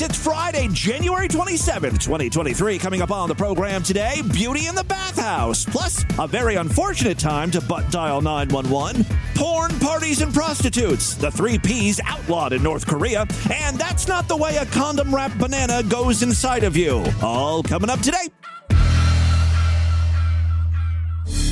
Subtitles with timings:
[0.00, 0.10] freaks.
[0.10, 2.78] It's Friday, January 27th, 2023.
[2.78, 5.64] Coming up on the program today, beauty in the bathhouse.
[5.64, 9.04] Plus, a very unfortunate time to butt dial 911.
[9.34, 11.14] Porn, parties, and prostitutes.
[11.14, 13.26] The three P's outlawed in North Korea.
[13.52, 17.04] And that's not the way a condom wrapped banana goes inside of you.
[17.22, 18.28] All coming up today.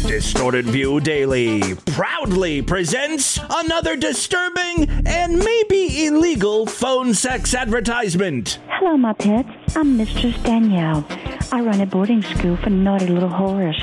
[0.06, 8.58] Distorted View Daily proudly presents another disturbing and maybe illegal phone sex advertisement.
[8.68, 9.76] Hello, my pets.
[9.76, 11.06] I'm Mistress Danielle.
[11.52, 13.76] I run a boarding school for naughty little whores.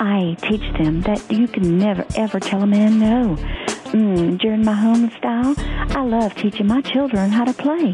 [0.00, 3.36] I teach them that you can never ever tell a man no.
[3.92, 7.92] Mm, during my home style, I love teaching my children how to play.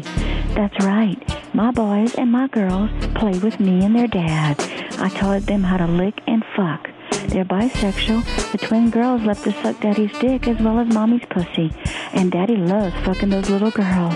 [0.53, 1.17] That's right.
[1.53, 4.59] My boys and my girls play with me and their dad.
[4.99, 6.89] I taught them how to lick and fuck.
[7.29, 8.51] They're bisexual.
[8.51, 11.71] The twin girls love to suck daddy's dick as well as mommy's pussy.
[12.13, 14.15] And daddy loves fucking those little girls.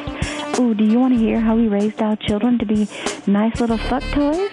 [0.60, 2.88] Ooh, do you want to hear how we raised our children to be
[3.28, 4.50] nice little fuck toys?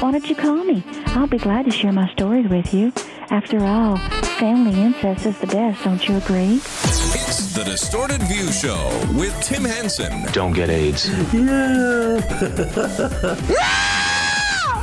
[0.00, 0.84] Why don't you call me?
[1.08, 2.92] I'll be glad to share my stories with you.
[3.30, 3.96] After all,
[4.38, 6.54] family incest is the best, don't you agree?
[6.56, 10.24] It's the Distorted View Show with Tim Henson.
[10.32, 11.08] Don't get AIDS.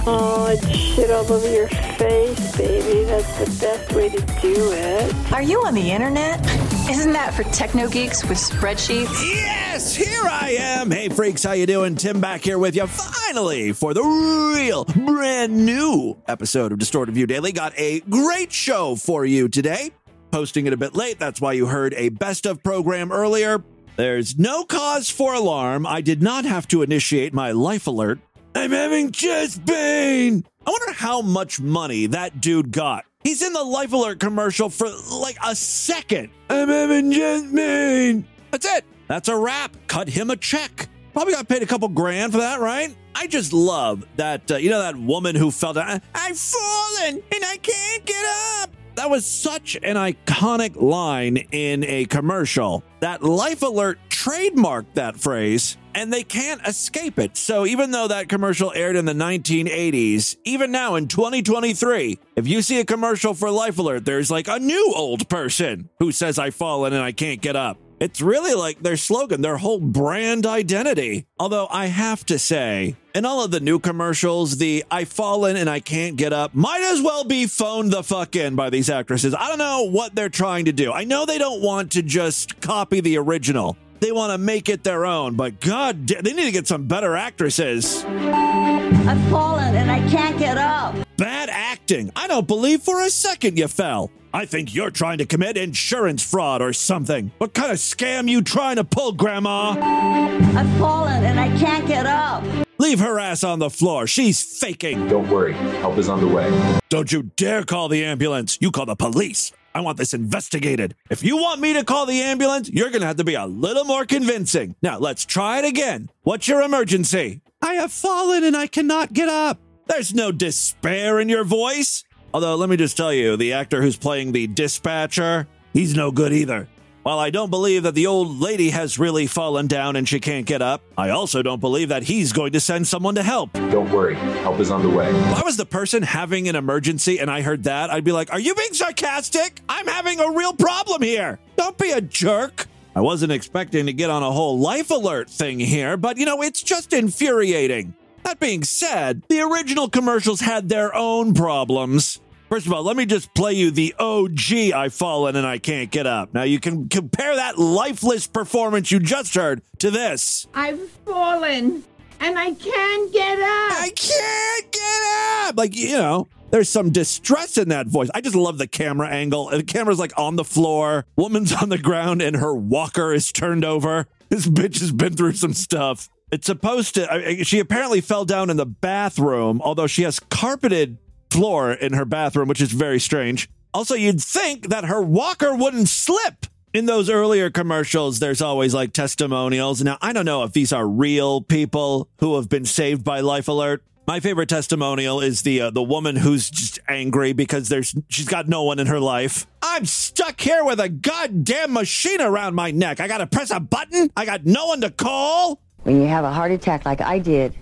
[0.07, 3.05] Oh, it's shit all over your face, baby.
[3.05, 5.31] That's the best way to do it.
[5.33, 6.39] Are you on the internet?
[6.87, 9.09] Isn't that for techno geeks with spreadsheets?
[9.27, 10.91] Yes, here I am.
[10.91, 11.95] Hey, freaks, how you doing?
[11.95, 17.25] Tim back here with you finally for the real brand new episode of Distorted View
[17.25, 17.51] Daily.
[17.51, 19.89] Got a great show for you today.
[20.29, 21.17] Posting it a bit late.
[21.17, 23.63] That's why you heard a best of program earlier.
[23.95, 25.87] There's no cause for alarm.
[25.87, 28.19] I did not have to initiate my life alert.
[28.55, 30.45] I'm having chest pain.
[30.65, 33.03] I wonder how much money that dude got.
[33.21, 36.29] He's in the Life Alert commercial for like a second.
[36.49, 38.25] I'm having chest pain.
[38.51, 38.85] That's it.
[39.07, 39.75] That's a wrap.
[39.87, 40.87] Cut him a check.
[41.11, 42.95] Probably got paid a couple grand for that, right?
[43.13, 44.49] I just love that.
[44.49, 46.01] Uh, you know that woman who fell down.
[46.13, 48.25] I've fallen and I can't get
[48.61, 48.69] up.
[48.95, 55.77] That was such an iconic line in a commercial that Life Alert trademarked that phrase
[55.93, 57.37] and they can't escape it.
[57.37, 62.63] So even though that commercial aired in the 1980s, even now in 2023, if you
[62.63, 66.55] see a commercial for Life Alert, there's like a new old person who says I've
[66.55, 67.77] fallen and I can't get up.
[67.99, 71.27] It's really like their slogan, their whole brand identity.
[71.39, 75.69] Although I have to say, in all of the new commercials, the I've fallen and
[75.69, 79.33] I can't get up might as well be phoned the fuck in by these actresses.
[79.33, 80.91] I don't know what they're trying to do.
[80.91, 83.77] I know they don't want to just copy the original.
[83.99, 87.15] They want to make it their own, but god, they need to get some better
[87.15, 88.03] actresses.
[88.05, 90.95] I've fallen and I can't get up.
[91.17, 92.11] Bad acting.
[92.15, 94.11] I don't believe for a second you fell.
[94.33, 97.31] I think you're trying to commit insurance fraud or something.
[97.37, 99.75] What kind of scam you trying to pull, Grandma?
[99.79, 102.43] I've fallen and I can't get up.
[102.77, 104.07] Leave her ass on the floor.
[104.07, 105.07] She's faking.
[105.07, 106.79] Don't worry, help is on the way.
[106.89, 108.57] Don't you dare call the ambulance.
[108.59, 109.53] You call the police.
[109.75, 110.95] I want this investigated.
[111.09, 113.45] If you want me to call the ambulance, you're going to have to be a
[113.45, 114.77] little more convincing.
[114.81, 116.09] Now, let's try it again.
[116.23, 117.41] What's your emergency?
[117.61, 119.59] I have fallen and I cannot get up.
[119.87, 122.05] There's no despair in your voice.
[122.33, 126.31] Although, let me just tell you, the actor who's playing the dispatcher, he's no good
[126.31, 126.69] either.
[127.05, 130.43] While I don't believe that the old lady has really fallen down and she can't
[130.43, 133.53] get up, I also don't believe that he's going to send someone to help.
[133.53, 135.11] Don't worry, help is on the way.
[135.11, 138.33] If I was the person having an emergency and I heard that, I'd be like,
[138.33, 139.61] Are you being sarcastic?
[139.69, 141.37] I'm having a real problem here.
[141.57, 142.65] Don't be a jerk.
[142.95, 146.41] I wasn't expecting to get on a whole life alert thing here, but you know,
[146.41, 147.93] it's just infuriating.
[148.23, 152.19] That being said, the original commercials had their own problems.
[152.55, 155.91] First of all, let me just play you the OG I've fallen and I can't
[155.91, 156.33] get up.
[156.33, 160.47] Now you can compare that lifeless performance you just heard to this.
[160.53, 161.83] I've fallen
[162.21, 163.71] and I can't get up.
[163.73, 165.57] I can't get up.
[165.57, 168.09] Like, you know, there's some distress in that voice.
[168.15, 169.49] I just love the camera angle.
[169.49, 173.65] The camera's like on the floor, woman's on the ground, and her walker is turned
[173.65, 174.07] over.
[174.29, 176.07] This bitch has been through some stuff.
[176.31, 180.99] It's supposed to, I, she apparently fell down in the bathroom, although she has carpeted
[181.35, 183.49] floor in her bathroom, which is very strange.
[183.73, 186.45] Also, you'd think that her walker wouldn't slip.
[186.73, 189.81] In those earlier commercials, there's always like testimonials.
[189.83, 193.47] Now, I don't know if these are real people who have been saved by Life
[193.47, 193.83] Alert.
[194.07, 198.47] My favorite testimonial is the uh, the woman who's just angry because there's she's got
[198.47, 199.47] no one in her life.
[199.63, 202.99] I'm stuck here with a goddamn machine around my neck.
[202.99, 204.11] I got to press a button.
[204.15, 205.59] I got no one to call.
[205.83, 207.55] When you have a heart attack like I did,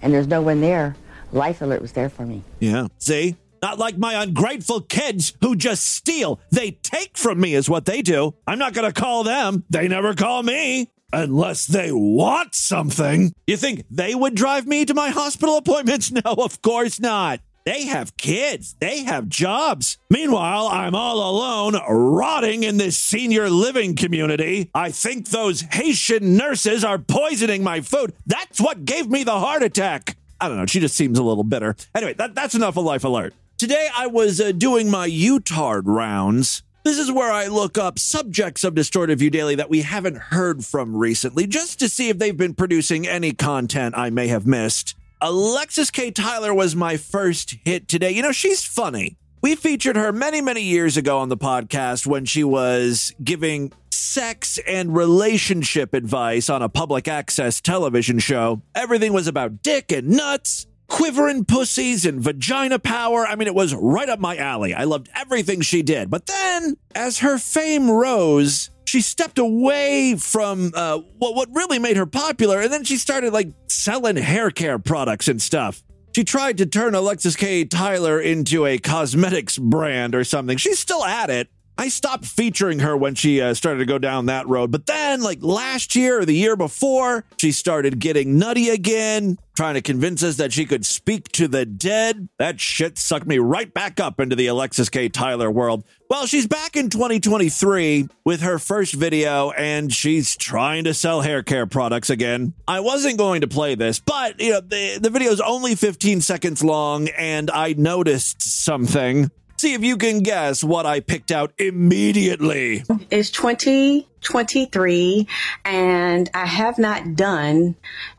[0.00, 0.94] and there's no one there,
[1.32, 2.42] Life Alert was there for me.
[2.60, 2.88] Yeah.
[2.98, 3.36] See?
[3.60, 6.40] Not like my ungrateful kids who just steal.
[6.50, 8.34] They take from me, is what they do.
[8.46, 9.64] I'm not going to call them.
[9.68, 10.90] They never call me.
[11.12, 13.32] Unless they want something.
[13.46, 16.12] You think they would drive me to my hospital appointments?
[16.24, 17.40] No, of course not.
[17.64, 19.98] They have kids, they have jobs.
[20.08, 24.70] Meanwhile, I'm all alone, rotting in this senior living community.
[24.74, 28.14] I think those Haitian nurses are poisoning my food.
[28.26, 30.16] That's what gave me the heart attack.
[30.40, 30.66] I don't know.
[30.66, 31.76] She just seems a little bitter.
[31.94, 33.34] Anyway, that, that's enough of Life Alert.
[33.56, 36.62] Today, I was uh, doing my UTARD rounds.
[36.84, 40.64] This is where I look up subjects of Distorted View Daily that we haven't heard
[40.64, 44.94] from recently, just to see if they've been producing any content I may have missed.
[45.20, 46.12] Alexis K.
[46.12, 48.12] Tyler was my first hit today.
[48.12, 49.16] You know, she's funny.
[49.40, 54.58] We featured her many, many years ago on the podcast when she was giving sex
[54.66, 58.62] and relationship advice on a public access television show.
[58.74, 63.28] Everything was about dick and nuts, quivering pussies, and vagina power.
[63.28, 64.74] I mean, it was right up my alley.
[64.74, 66.10] I loved everything she did.
[66.10, 71.96] But then, as her fame rose, she stepped away from uh, what what really made
[71.96, 75.80] her popular, and then she started like selling hair care products and stuff.
[76.18, 77.64] She tried to turn Alexis K.
[77.64, 80.56] Tyler into a cosmetics brand or something.
[80.56, 81.48] She's still at it.
[81.80, 84.72] I stopped featuring her when she uh, started to go down that road.
[84.72, 89.74] But then, like last year or the year before, she started getting nutty again, trying
[89.74, 92.28] to convince us that she could speak to the dead.
[92.36, 95.08] That shit sucked me right back up into the Alexis K.
[95.08, 95.84] Tyler world.
[96.10, 101.44] Well, she's back in 2023 with her first video, and she's trying to sell hair
[101.44, 102.54] care products again.
[102.66, 106.64] I wasn't going to play this, but you know the the is only 15 seconds
[106.64, 109.30] long, and I noticed something.
[109.58, 112.84] See if you can guess what I picked out immediately.
[113.10, 115.26] It's 2023
[115.64, 117.74] and I have not done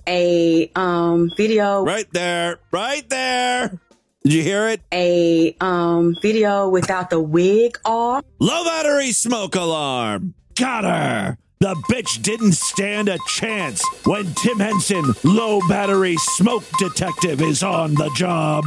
[0.05, 3.79] a um video Right there, right there.
[4.25, 4.81] Did you hear it?
[4.93, 8.25] a um video without the wig off.
[8.39, 10.33] Low battery smoke alarm.
[10.55, 11.37] Got her.
[11.61, 17.93] The bitch didn't stand a chance when Tim Henson, low battery smoke detective, is on
[17.95, 18.65] the job.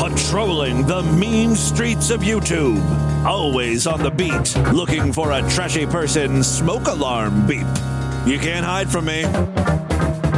[0.00, 2.82] Patrolling the mean streets of YouTube.
[3.26, 7.66] Always on the beat, looking for a trashy person smoke alarm beep.
[8.24, 9.24] You can't hide from me.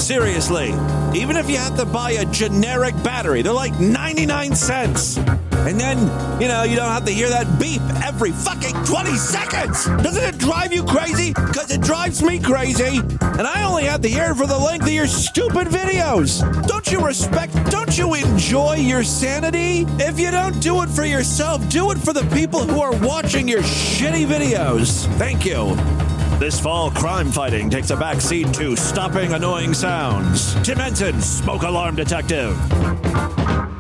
[0.01, 0.71] Seriously,
[1.15, 5.21] even if you have to buy a generic battery, they're like 99 cents.
[5.67, 5.99] And then,
[6.41, 9.87] you know, you don't have to hear that beep every fucking 20 seconds.
[10.03, 11.33] Doesn't it drive you crazy?
[11.33, 12.99] Because it drives me crazy.
[13.21, 16.43] And I only have to hear it for the length of your stupid videos.
[16.67, 19.87] Don't you respect, don't you enjoy your sanity?
[20.03, 23.47] If you don't do it for yourself, do it for the people who are watching
[23.47, 25.07] your shitty videos.
[25.17, 25.77] Thank you.
[26.41, 30.55] This fall, crime fighting takes a backseat to stopping annoying sounds.
[30.63, 32.61] Tim Henson, Smoke Alarm Detective,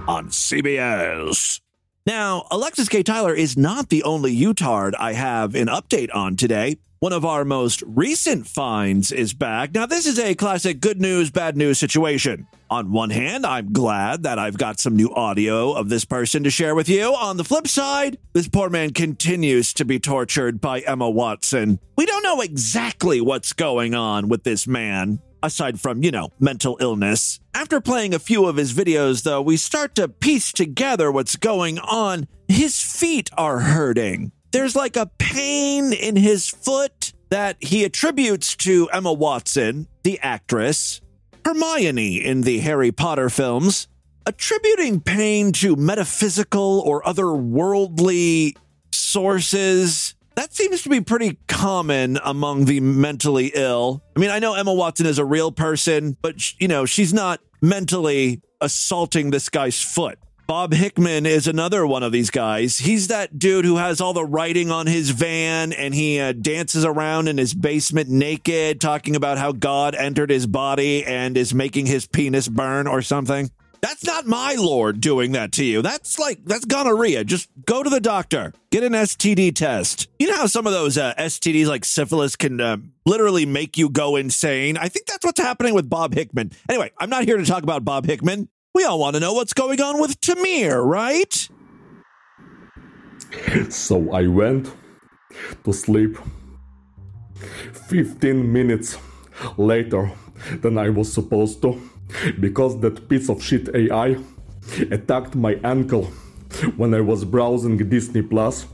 [0.09, 1.61] on CBS.
[2.05, 3.05] Now, Alexis K.
[3.05, 6.79] Tyler is not the only Utard I have an update on today.
[6.99, 9.73] One of our most recent finds is back.
[9.73, 12.49] Now, this is a classic good news, bad news situation.
[12.71, 16.51] On one hand, I'm glad that I've got some new audio of this person to
[16.51, 17.15] share with you.
[17.15, 21.79] On the flip side, this poor man continues to be tortured by Emma Watson.
[21.97, 26.77] We don't know exactly what's going on with this man, aside from, you know, mental
[26.81, 27.41] illness.
[27.55, 31.79] After playing a few of his videos, though, we start to piece together what's going
[31.79, 32.29] on.
[32.49, 34.33] His feet are hurting.
[34.53, 41.01] There's like a pain in his foot that he attributes to Emma Watson, the actress,
[41.45, 43.89] Hermione in the Harry Potter films,
[44.27, 48.55] attributing pain to metaphysical or otherworldly
[48.93, 50.15] sources.
[50.35, 54.03] That seems to be pretty common among the mentally ill.
[54.17, 57.41] I mean, I know Emma Watson is a real person, but you know, she's not
[57.61, 60.19] mentally assaulting this guy's foot.
[60.47, 62.79] Bob Hickman is another one of these guys.
[62.79, 66.85] He's that dude who has all the writing on his van and he uh, dances
[66.85, 71.87] around in his basement naked, talking about how God entered his body and is making
[71.87, 73.51] his penis burn or something.
[73.83, 75.83] That's not my lord doing that to you.
[75.83, 77.25] That's like, that's gonorrhea.
[77.25, 80.07] Just go to the doctor, get an STD test.
[80.21, 83.89] You know how some of those uh, STDs like syphilis can uh, literally make you
[83.89, 84.77] go insane?
[84.77, 86.53] I think that's what's happening with Bob Hickman.
[86.69, 88.49] Anyway, I'm not here to talk about Bob Hickman.
[88.73, 91.49] We all want to know what's going on with Tamir, right?
[93.69, 94.73] So I went
[95.65, 96.19] to sleep
[97.89, 98.97] 15 minutes
[99.57, 100.13] later
[100.61, 101.81] than I was supposed to
[102.41, 104.17] because that piece of shit AI
[104.91, 106.05] attacked my ankle
[106.77, 108.67] when I was browsing Disney Plus.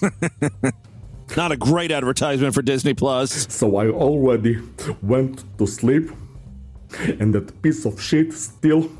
[1.36, 3.46] Not a great advertisement for Disney Plus.
[3.52, 4.58] So I already
[5.02, 6.10] went to sleep
[7.20, 8.90] and that piece of shit still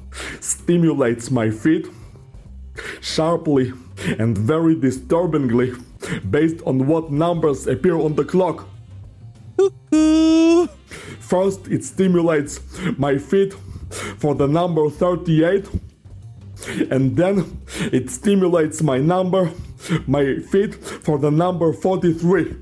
[0.41, 1.89] stimulates my feet
[3.00, 3.73] sharply
[4.19, 5.73] and very disturbingly
[6.31, 8.69] based on what numbers appear on the clock.
[9.95, 10.67] Ooh.
[11.21, 12.61] First, it stimulates
[12.99, 13.55] my feet
[14.19, 15.69] for the number 38,
[16.90, 17.61] and then
[17.93, 19.52] it stimulates my number,
[20.07, 22.57] my feet for the number 43.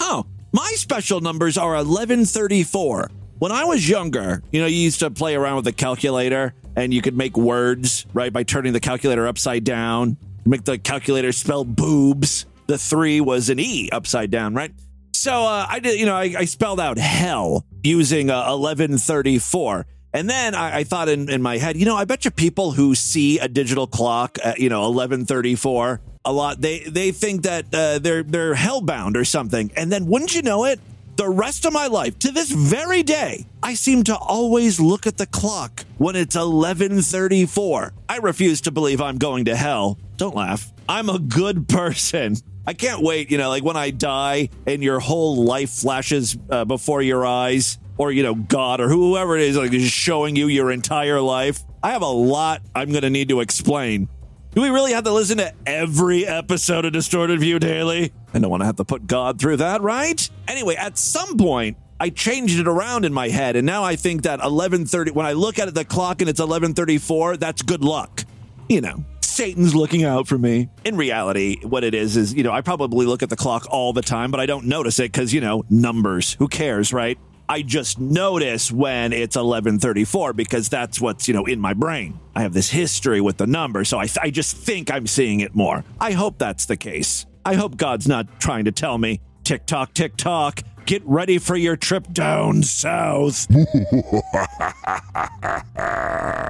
[0.00, 3.10] Oh, my special numbers are 1134.
[3.38, 6.92] When I was younger, you know, you used to play around with the calculator and
[6.92, 10.16] you could make words, right, by turning the calculator upside down,
[10.46, 12.46] make the calculator spell boobs.
[12.66, 14.72] The three was an E upside down, right?
[15.18, 19.84] So uh, I did, you know, I, I spelled out hell using uh, 1134.
[20.14, 22.70] And then I, I thought in, in my head, you know, I bet you people
[22.70, 27.64] who see a digital clock at, you know, 1134 a lot, they, they think that
[27.74, 29.72] uh, they're, they're hellbound or something.
[29.76, 30.78] And then wouldn't you know it?
[31.16, 35.16] The rest of my life, to this very day, I seem to always look at
[35.18, 37.92] the clock when it's 1134.
[38.08, 39.98] I refuse to believe I'm going to hell.
[40.16, 40.72] Don't laugh.
[40.88, 42.36] I'm a good person.
[42.68, 46.66] I can't wait, you know, like when I die and your whole life flashes uh,
[46.66, 50.48] before your eyes, or, you know, God or whoever it is, like is showing you
[50.48, 51.60] your entire life.
[51.82, 54.06] I have a lot I'm going to need to explain.
[54.54, 58.12] Do we really have to listen to every episode of Distorted View Daily?
[58.34, 60.28] I don't want to have to put God through that, right?
[60.46, 64.24] Anyway, at some point, I changed it around in my head, and now I think
[64.24, 65.12] that 11:30.
[65.12, 68.24] When I look at the clock and it's 11:34, that's good luck.
[68.68, 69.04] You know,
[69.38, 70.68] Satan's looking out for me.
[70.84, 73.92] In reality, what it is is, you know, I probably look at the clock all
[73.92, 76.34] the time, but I don't notice it because, you know, numbers.
[76.40, 77.16] Who cares, right?
[77.48, 82.18] I just notice when it's 11:34 because that's what's, you know, in my brain.
[82.34, 85.38] I have this history with the number, so I, th- I just think I'm seeing
[85.38, 85.84] it more.
[86.00, 87.24] I hope that's the case.
[87.44, 91.54] I hope God's not trying to tell me, tick tock, tick tock, get ready for
[91.54, 93.46] your trip down south.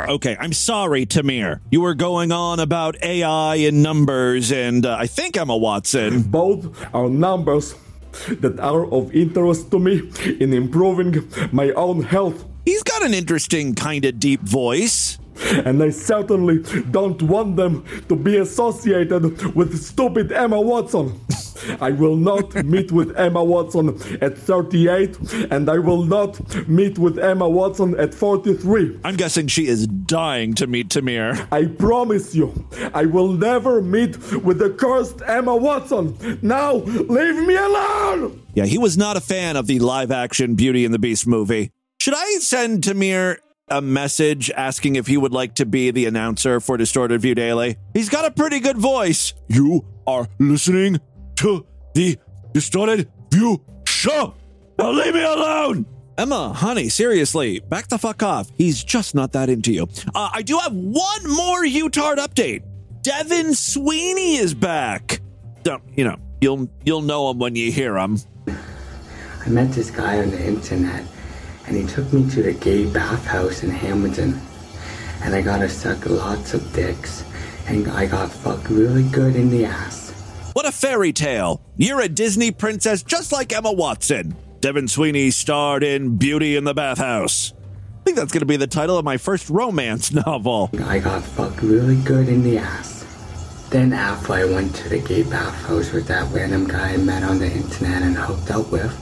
[0.09, 1.59] okay, I'm sorry, Tamir.
[1.73, 6.23] You were going on about AI and numbers, and uh, I think a Watson.
[6.23, 7.75] Both are numbers
[8.41, 12.45] that are of interest to me in improving my own health.
[12.65, 15.19] He's got an interesting, kind of deep voice.
[15.65, 21.21] And I certainly don't want them to be associated with stupid Emma Watson.
[21.81, 23.89] I will not meet with Emma Watson
[24.21, 25.17] at 38,
[25.51, 29.01] and I will not meet with Emma Watson at 43.
[29.05, 31.47] I'm guessing she is dying to meet Tamir.
[31.53, 36.39] I promise you, I will never meet with the cursed Emma Watson.
[36.43, 38.43] Now, leave me alone!
[38.55, 41.71] Yeah, he was not a fan of the live action Beauty and the Beast movie.
[42.01, 43.39] Should I send Tamir
[43.69, 47.77] a message asking if he would like to be the announcer for Distorted View Daily?
[47.93, 49.35] He's got a pretty good voice.
[49.49, 51.01] You are listening
[51.39, 51.65] to
[51.95, 52.19] the
[52.53, 54.35] Distorted View Show.
[54.77, 55.87] Now leave me alone.
[56.17, 58.51] Emma, honey, seriously, back the fuck off.
[58.57, 59.87] He's just not that into you.
[60.17, 62.65] Uh, I do have one more Utard update.
[63.03, 65.21] Devin Sweeney is back.
[65.63, 68.19] Don't, you know, you'll you'll know him when you hear him.
[68.49, 71.05] I met this guy on the internet,
[71.69, 74.41] and he took me to the gay bathhouse in Hamilton,
[75.23, 77.25] and I got to suck lots of dicks,
[77.69, 80.08] and I got fucked really good in the ass.
[80.59, 81.63] What a fairy tale.
[81.77, 84.35] You're a Disney princess just like Emma Watson.
[84.61, 87.53] Devin Sweeney starred in Beauty in the Bathhouse.
[88.01, 90.69] I think that's going to be the title of my first romance novel.
[90.83, 93.07] I got fucked really good in the ass.
[93.71, 97.39] Then after I went to the gay bathhouse with that random guy I met on
[97.39, 98.93] the internet and hooked up with,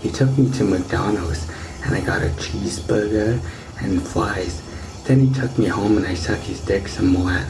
[0.00, 1.50] he took me to McDonald's
[1.82, 3.42] and I got a cheeseburger
[3.82, 4.62] and fries.
[5.08, 7.44] Then he took me home and I sucked his dick some more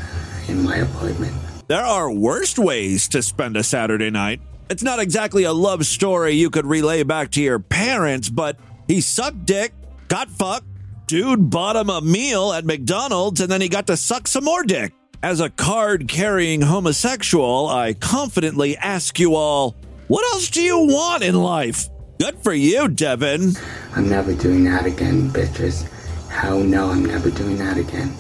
[0.49, 1.37] in my apartment.
[1.70, 4.40] There are worst ways to spend a Saturday night.
[4.68, 8.56] It's not exactly a love story you could relay back to your parents, but
[8.88, 9.72] he sucked dick,
[10.08, 10.66] got fucked,
[11.06, 14.64] dude bought him a meal at McDonald's, and then he got to suck some more
[14.64, 14.92] dick.
[15.22, 19.76] As a card carrying homosexual, I confidently ask you all,
[20.08, 21.88] what else do you want in life?
[22.18, 23.52] Good for you, Devin.
[23.94, 25.88] I'm never doing that again, bitches.
[26.30, 28.12] Hell no, I'm never doing that again.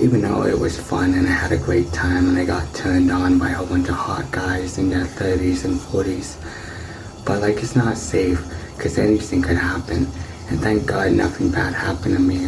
[0.00, 3.10] Even though it was fun and I had a great time and I got turned
[3.10, 6.36] on by a whole bunch of hot guys in their 30s and 40s.
[7.24, 8.40] But like, it's not safe
[8.76, 10.06] because anything could happen.
[10.50, 12.46] And thank God nothing bad happened to me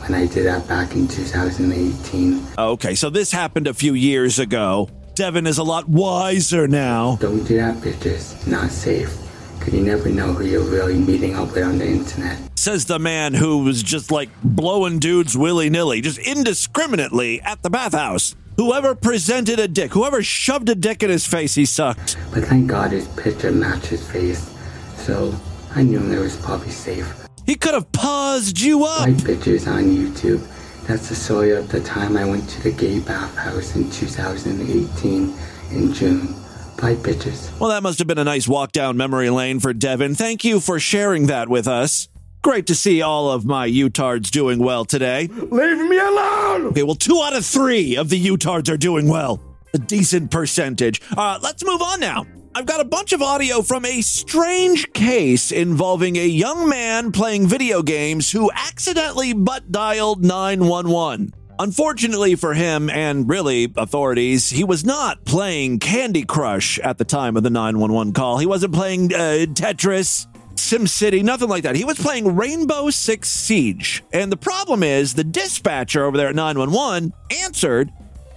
[0.00, 2.46] when I did that back in 2018.
[2.56, 4.88] Okay, so this happened a few years ago.
[5.14, 7.16] Devin is a lot wiser now.
[7.20, 8.46] Don't do that, bitches.
[8.46, 9.27] Not safe.
[9.68, 12.38] Because you never know who you're really meeting up with on the internet.
[12.58, 17.68] Says the man who was just like blowing dudes willy nilly, just indiscriminately at the
[17.68, 18.34] bathhouse.
[18.56, 22.16] Whoever presented a dick, whoever shoved a dick in his face, he sucked.
[22.32, 24.50] But thank God his picture matched his face.
[24.96, 25.34] So
[25.74, 27.28] I knew it was probably safe.
[27.44, 29.06] He could have paused you up.
[29.06, 30.40] My picture's on YouTube.
[30.86, 35.34] That's the story of the time I went to the gay bathhouse in 2018
[35.72, 36.37] in June.
[36.80, 37.58] Bye, bitches.
[37.58, 40.14] Well, that must have been a nice walk down memory lane for Devin.
[40.14, 42.08] Thank you for sharing that with us.
[42.40, 45.26] Great to see all of my Utards doing well today.
[45.26, 46.66] Leave me alone!
[46.66, 49.40] Okay, well, two out of three of the Utards are doing well.
[49.74, 51.02] A decent percentage.
[51.16, 52.24] Uh, let's move on now.
[52.54, 57.48] I've got a bunch of audio from a strange case involving a young man playing
[57.48, 61.34] video games who accidentally butt dialed 911.
[61.60, 67.36] Unfortunately for him and really authorities, he was not playing Candy Crush at the time
[67.36, 68.38] of the 911 call.
[68.38, 71.74] He wasn't playing uh, Tetris, SimCity, nothing like that.
[71.74, 74.04] He was playing Rainbow Six Siege.
[74.12, 77.12] And the problem is the dispatcher over there at 911
[77.42, 77.90] answered,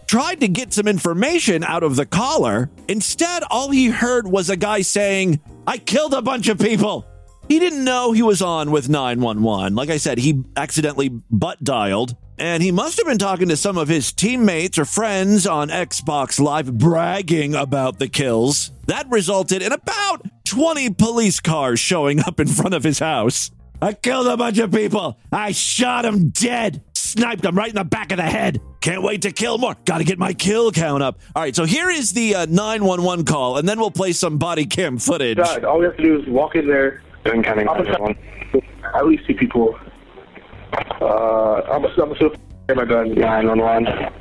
[0.08, 2.72] tried to get some information out of the caller.
[2.88, 7.06] Instead, all he heard was a guy saying, I killed a bunch of people.
[7.48, 9.76] He didn't know he was on with 911.
[9.76, 13.78] Like I said, he accidentally butt dialed, and he must have been talking to some
[13.78, 18.72] of his teammates or friends on Xbox Live bragging about the kills.
[18.88, 23.52] That resulted in about 20 police cars showing up in front of his house.
[23.82, 25.18] I killed a bunch of people.
[25.32, 26.84] I shot them dead.
[26.94, 28.62] Sniped them right in the back of the head.
[28.80, 29.76] Can't wait to kill more.
[29.86, 31.20] Got to get my kill count up.
[31.36, 34.66] All right, so here is the uh, 911 call, and then we'll play some body
[34.66, 35.38] cam footage.
[35.38, 37.02] God, all we have to do is walk in there.
[37.26, 38.96] Doing counting I'm gonna- 911.
[38.96, 39.78] At least two people.
[40.74, 42.36] Uh, I'm gonna I'm gonna still
[42.76, 43.14] my gun.
[43.14, 44.14] 911.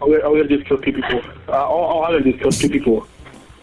[0.00, 1.20] All we, all we gotta do is kill two people.
[1.48, 3.06] Uh, all, all I do is kill two people.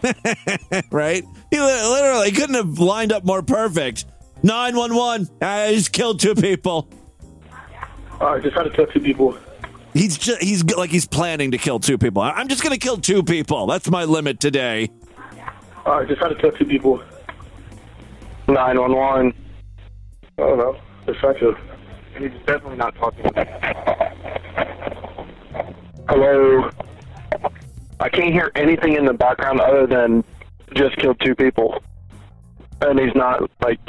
[0.90, 1.24] right?
[1.50, 4.06] He literally couldn't have lined up more perfect.
[4.42, 5.28] 911.
[5.42, 6.88] I just killed two people.
[8.20, 9.36] All right, just try to kill two people.
[9.94, 12.22] He's just, he's like he's planning to kill two people.
[12.22, 13.66] I- I'm just going to kill two people.
[13.66, 14.90] That's my limit today.
[15.86, 17.02] All right, just try to kill two people.
[18.46, 19.34] 911.
[20.38, 20.76] I don't know.
[21.06, 21.18] Just
[22.18, 22.28] to.
[22.28, 23.24] He's definitely not talking.
[26.08, 26.70] Hello.
[28.00, 30.24] I can't hear anything in the background other than
[30.74, 31.82] just killed two people.
[32.80, 33.80] And he's not like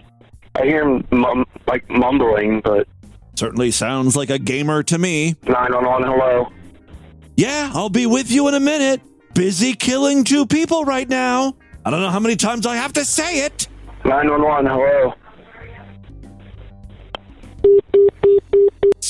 [0.56, 2.88] I hear him mum, like mumbling, but
[3.36, 5.36] Certainly sounds like a gamer to me.
[5.44, 6.08] 911.
[6.08, 6.52] Hello.
[7.38, 9.02] Yeah, I'll be with you in a minute.
[9.34, 11.56] Busy killing two people right now.
[11.86, 13.70] I don't know how many times I have to say it.
[14.04, 14.66] 911.
[14.66, 15.14] Hello.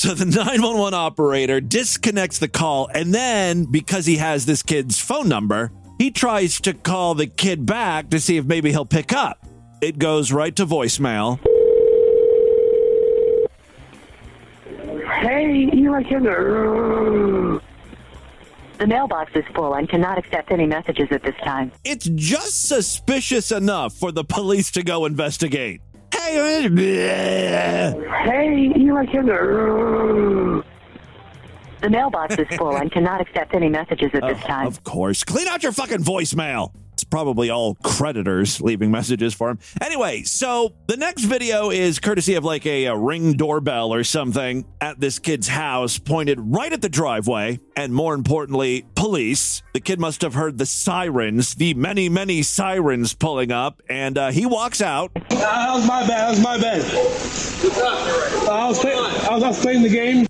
[0.00, 5.28] So the 911 operator disconnects the call, and then because he has this kid's phone
[5.28, 9.46] number, he tries to call the kid back to see if maybe he'll pick up.
[9.82, 11.38] It goes right to voicemail.
[15.20, 17.60] Hey, Eli Kinder.
[18.78, 21.72] The mailbox is full and cannot accept any messages at this time.
[21.84, 25.82] It's just suspicious enough for the police to go investigate.
[28.24, 30.62] Hey, Eli Kinder.
[31.80, 34.66] The mailbox is full and cannot accept any messages at this Oh, time.
[34.66, 35.24] Of course.
[35.24, 36.72] Clean out your fucking voicemail.
[37.10, 39.58] It's probably all creditors leaving messages for him.
[39.80, 44.64] Anyway, so the next video is courtesy of like a, a ring doorbell or something
[44.80, 49.62] at this kid's house, pointed right at the driveway, and more importantly, police.
[49.72, 54.30] The kid must have heard the sirens, the many, many sirens pulling up, and uh,
[54.30, 55.10] he walks out.
[55.30, 56.10] That was my bad.
[56.10, 56.84] That was my bad.
[58.46, 60.26] Uh, I was play, I was, I was playing the game,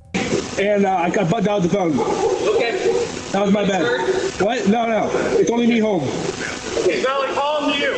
[0.59, 1.99] and uh, I got butt down the phone.
[2.57, 2.79] Okay.
[3.33, 4.41] That was my bad.
[4.41, 4.67] What?
[4.67, 5.11] No, no.
[5.39, 6.09] It's only me home.
[6.81, 7.03] Okay.
[7.03, 7.97] Valley, home to you.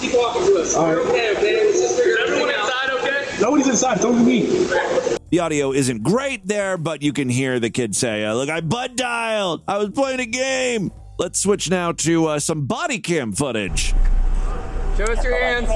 [0.00, 0.74] Keep walking to us.
[0.74, 1.06] All right.
[1.06, 1.66] Okay, okay.
[1.66, 3.26] Let's just figure everyone inside, okay?
[3.40, 3.96] Nobody's inside.
[3.96, 5.18] It's only me.
[5.30, 8.60] The audio isn't great there, but you can hear the kid say, uh, Look, I
[8.60, 9.62] butt dialed.
[9.68, 10.92] I was playing a game.
[11.18, 13.94] Let's switch now to uh, some body cam footage.
[14.96, 15.70] Show us your hands.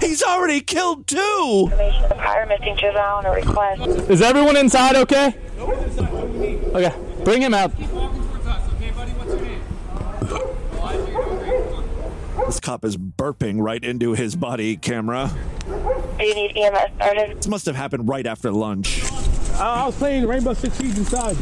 [0.00, 1.70] He's already killed two.
[2.16, 4.10] Prior missing juvenile request.
[4.10, 5.36] Is everyone inside okay?
[5.58, 7.72] Okay, bring him out.
[12.52, 15.30] This cop is burping right into his body camera.
[16.18, 17.38] Do you need EMS started?
[17.38, 19.02] This must have happened right after lunch.
[19.54, 21.38] Uh, I was playing Rainbow Six Siege inside.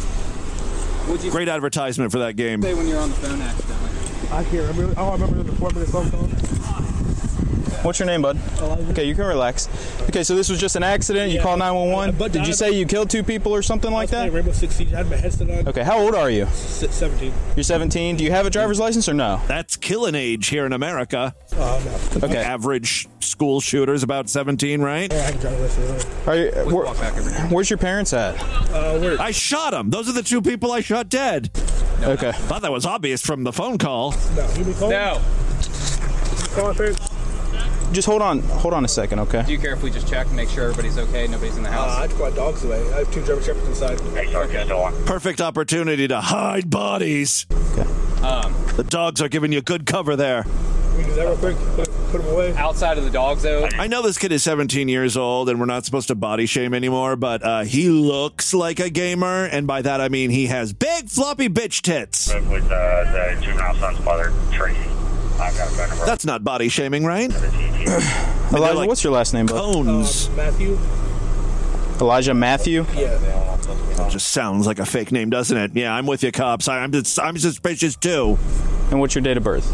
[1.33, 2.63] Great advertisement for that game.
[2.63, 3.91] Say when you're on the phone accidentally.
[4.31, 5.01] I can't remember.
[5.01, 6.29] All I remember is the four minute phone call.
[7.83, 8.39] What's your name, bud?
[8.91, 9.69] Okay, you can relax.
[10.09, 11.33] Okay, so this was just an accident.
[11.33, 12.17] You called 911.
[12.19, 14.33] But Did you say you killed two people or something like that?
[14.33, 14.93] Rainbow Six Siege.
[14.93, 15.69] I had my headset on.
[15.69, 16.47] Okay, how old are you?
[16.47, 17.33] 17.
[17.57, 18.17] You're 17.
[18.17, 19.41] Do you have a driver's license or no?
[19.47, 21.35] That's killing age here in America.
[21.55, 21.83] Oh,
[22.21, 22.27] no.
[22.27, 22.37] Okay.
[22.39, 25.11] Average school shooter's about 17, right?
[25.13, 26.07] Yeah, I can drive this.
[26.27, 26.87] Are you, where-
[27.49, 28.35] where's your parents at?
[28.73, 29.21] Uh, where?
[29.21, 29.91] I shot them.
[29.91, 31.51] Those are the two people I shot dead.
[32.03, 32.33] Okay.
[32.33, 34.15] Thought that was obvious from the phone call.
[34.35, 34.91] No, you be calling?
[34.93, 35.21] No.
[36.55, 37.10] Call my parents?
[37.93, 38.41] Just hold on.
[38.41, 39.43] Hold on a second, okay?
[39.45, 41.27] Do you care if we just check and make sure everybody's okay?
[41.27, 41.99] Nobody's in the Uh, house?
[41.99, 42.81] I took my dogs away.
[42.93, 44.01] I have two German Shepherds inside.
[44.15, 44.49] Hey, sorry,
[45.07, 47.47] Perfect opportunity to hide bodies.
[47.73, 47.89] Okay.
[48.25, 50.45] Um, The dogs are giving you good cover there.
[50.97, 51.57] We do that real quick.
[51.77, 52.55] Put, put them away.
[52.57, 55.67] outside of the dogs, though, I know this kid is 17 years old and we're
[55.67, 59.45] not supposed to body shame anymore, but uh, he looks like a gamer.
[59.47, 62.33] And by that, I mean he has big floppy bitch tits.
[62.35, 64.79] with uh, the juvenile son's mother, Tracy.
[65.41, 66.07] I've got a phone number.
[66.07, 67.31] That's not body shaming, right?
[68.53, 69.59] Elijah, like what's your last name, bud?
[69.59, 70.29] Cones.
[70.31, 70.79] Matthew.
[72.01, 72.87] Elijah Matthew.
[72.95, 73.19] Yeah.
[73.97, 75.73] That just sounds like a fake name, doesn't it?
[75.75, 76.69] Yeah, I'm with you, cops.
[76.69, 78.39] I, I'm just, I'm suspicious too.
[78.91, 79.71] And what's your date of birth?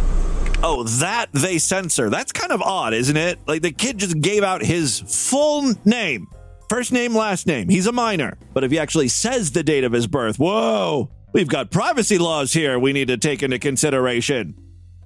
[0.63, 2.11] Oh, that they censor.
[2.11, 3.39] That's kind of odd, isn't it?
[3.47, 6.29] Like the kid just gave out his full name.
[6.69, 7.69] First name, last name.
[7.69, 8.37] He's a minor.
[8.53, 12.53] But if he actually says the date of his birth, whoa, we've got privacy laws
[12.53, 14.55] here we need to take into consideration.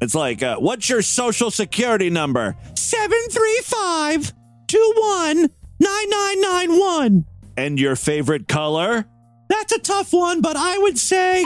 [0.00, 2.56] It's like, uh, what's your social security number?
[2.74, 4.32] 735
[4.66, 7.24] 21 9991.
[7.56, 9.04] And your favorite color?
[9.48, 11.44] That's a tough one, but I would say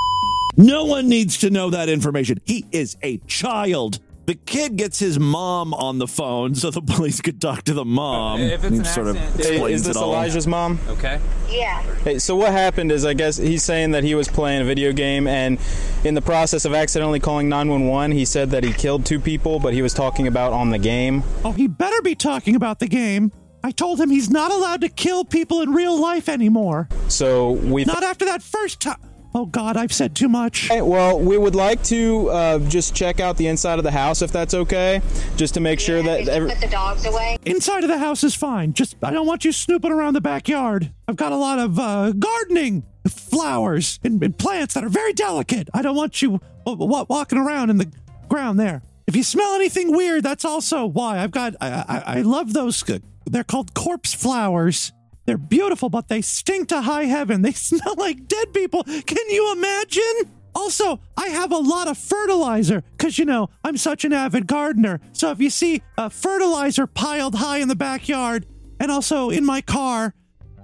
[0.56, 2.40] no one needs to know that information.
[2.44, 3.98] He is a child.
[4.30, 7.84] The kid gets his mom on the phone so the police could talk to the
[7.84, 8.40] mom.
[8.40, 10.12] If it's He an sort of accident- Hey, explains is this it all.
[10.12, 10.78] Elijah's mom?
[10.88, 11.18] okay.
[11.50, 11.82] Yeah.
[12.04, 14.92] Hey, so what happened is I guess he's saying that he was playing a video
[14.92, 15.58] game and
[16.04, 19.74] in the process of accidentally calling 911, he said that he killed two people, but
[19.74, 21.24] he was talking about on the game.
[21.44, 23.32] Oh, he better be talking about the game.
[23.64, 26.88] I told him he's not allowed to kill people in real life anymore.
[27.08, 28.96] So we Not after that first time.
[29.32, 30.68] Oh, God, I've said too much.
[30.70, 34.22] Okay, well, we would like to uh, just check out the inside of the house
[34.22, 35.00] if that's okay,
[35.36, 37.36] just to make sure that every- Put the dogs away.
[37.44, 38.72] Inside of the house is fine.
[38.72, 40.90] Just, I don't want you snooping around the backyard.
[41.06, 45.68] I've got a lot of uh, gardening flowers and, and plants that are very delicate.
[45.72, 47.90] I don't want you w- w- walking around in the
[48.28, 48.82] ground there.
[49.06, 51.18] If you smell anything weird, that's also why.
[51.20, 52.82] I've got, I, I, I love those.
[53.26, 54.92] They're called corpse flowers.
[55.26, 57.42] They're beautiful, but they stink to high heaven.
[57.42, 58.84] They smell like dead people.
[58.84, 60.30] Can you imagine?
[60.54, 65.00] Also, I have a lot of fertilizer because, you know, I'm such an avid gardener.
[65.12, 68.46] So if you see uh, fertilizer piled high in the backyard
[68.80, 70.14] and also in my car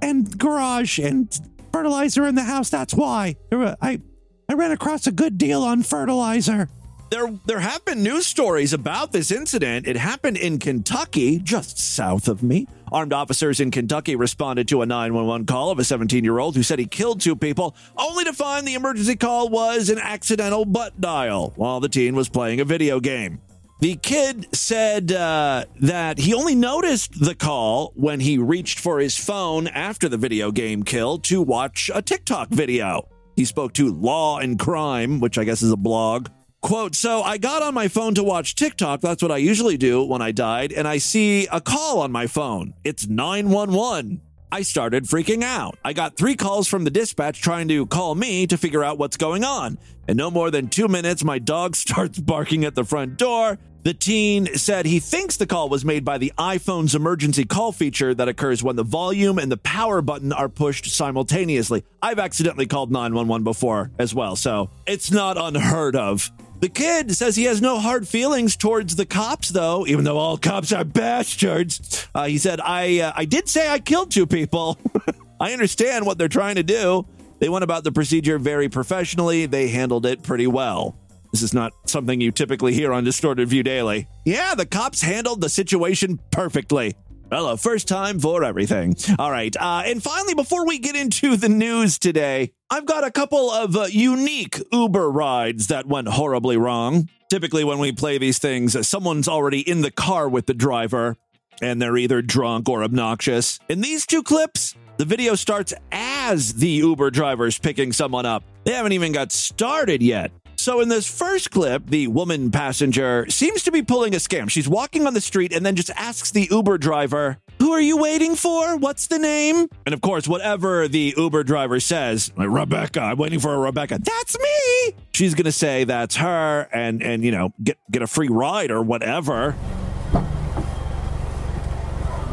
[0.03, 1.33] and garage and
[1.73, 3.37] fertilizer in the house, that's why.
[3.53, 4.01] I,
[4.49, 6.69] I ran across a good deal on fertilizer.
[7.11, 9.87] There, there have been news stories about this incident.
[9.87, 12.66] It happened in Kentucky, just south of me.
[12.92, 16.62] Armed officers in Kentucky responded to a 911 call of a 17 year old who
[16.62, 21.01] said he killed two people, only to find the emergency call was an accidental butt
[21.01, 23.40] dial while the teen was playing a video game.
[23.81, 29.18] The kid said uh, that he only noticed the call when he reached for his
[29.18, 33.09] phone after the video game kill to watch a TikTok video.
[33.37, 36.29] He spoke to Law and Crime, which I guess is a blog.
[36.62, 39.01] Quote, so I got on my phone to watch TikTok.
[39.01, 40.73] That's what I usually do when I died.
[40.73, 42.75] And I see a call on my phone.
[42.83, 44.21] It's 911.
[44.51, 45.79] I started freaking out.
[45.85, 49.16] I got three calls from the dispatch trying to call me to figure out what's
[49.16, 49.79] going on.
[50.09, 53.59] In no more than two minutes, my dog starts barking at the front door.
[53.83, 58.12] The teen said he thinks the call was made by the iPhone's emergency call feature
[58.14, 61.85] that occurs when the volume and the power button are pushed simultaneously.
[62.03, 66.33] I've accidentally called 911 before as well, so it's not unheard of.
[66.61, 70.38] The kid says he has no hard feelings towards the cops, though, even though all
[70.38, 72.09] cops are bastards.
[72.14, 74.79] Uh, he said, I, uh, I did say I killed two people.
[75.40, 77.07] I understand what they're trying to do.
[77.40, 79.45] They went about the procedure very professionally.
[79.45, 80.97] They handled it pretty well.
[81.31, 84.09] This is not something you typically hear on Distorted View Daily.
[84.25, 86.95] Yeah, the cops handled the situation perfectly.
[87.31, 88.97] Well, a first time for everything.
[89.19, 89.55] All right.
[89.55, 93.76] Uh, and finally, before we get into the news today, I've got a couple of
[93.76, 97.09] uh, unique Uber rides that went horribly wrong.
[97.31, 101.16] Typically, when we play these things, uh, someone's already in the car with the driver
[101.62, 103.61] and they're either drunk or obnoxious.
[103.68, 108.42] In these two clips, the video starts as the Uber driver's picking someone up.
[108.64, 110.33] They haven't even got started yet.
[110.66, 114.50] So, in this first clip, the woman passenger seems to be pulling a scam.
[114.50, 117.96] She's walking on the street and then just asks the Uber driver, Who are you
[117.96, 118.76] waiting for?
[118.76, 119.68] What's the name?
[119.87, 124.00] And of course, whatever the Uber driver says, like, Rebecca, I'm waiting for a Rebecca.
[124.02, 124.96] That's me.
[125.12, 128.72] She's going to say that's her and, and, you know, get, get a free ride
[128.72, 129.52] or whatever.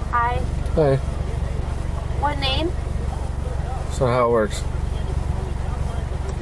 [0.10, 0.42] Hi.
[0.74, 0.96] Hey,
[2.20, 2.72] What name?
[3.92, 4.64] so how it works?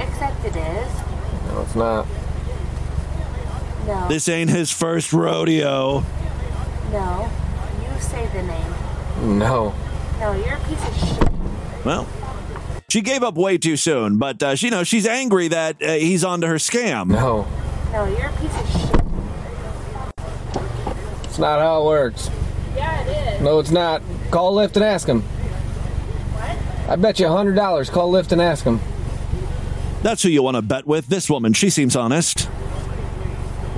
[0.00, 1.11] Except it is.
[1.52, 2.06] No, it's not.
[3.86, 4.08] No.
[4.08, 6.02] This ain't his first rodeo.
[6.90, 7.30] No.
[7.82, 9.38] You say the name.
[9.38, 9.74] No.
[10.18, 11.28] No, you're a piece of shit.
[11.84, 12.06] Well,
[12.88, 15.92] she gave up way too soon, but uh, she, you know she's angry that uh,
[15.94, 17.08] he's onto her scam.
[17.08, 17.46] No.
[17.92, 19.02] No, you're a piece of shit.
[21.24, 22.30] It's not how it works.
[22.74, 23.42] Yeah, it is.
[23.42, 24.00] No, it's not.
[24.30, 25.20] Call Lyft and ask him.
[25.20, 26.90] What?
[26.90, 27.90] I bet you a hundred dollars.
[27.90, 28.80] Call Lyft and ask him.
[30.02, 31.06] That's who you want to bet with.
[31.06, 32.48] This woman, she seems honest.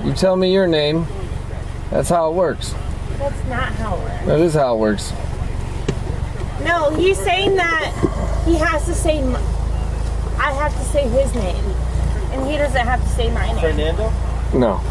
[0.03, 1.05] You tell me your name.
[1.91, 2.73] That's how it works.
[3.17, 4.25] That's not how it works.
[4.25, 5.11] That is how it works.
[6.63, 9.19] No, he's saying that he has to say.
[9.19, 9.35] m-
[10.37, 11.63] I have to say his name,
[12.33, 13.59] and he doesn't have to say my name.
[13.59, 14.09] Fernando?
[14.53, 14.81] No.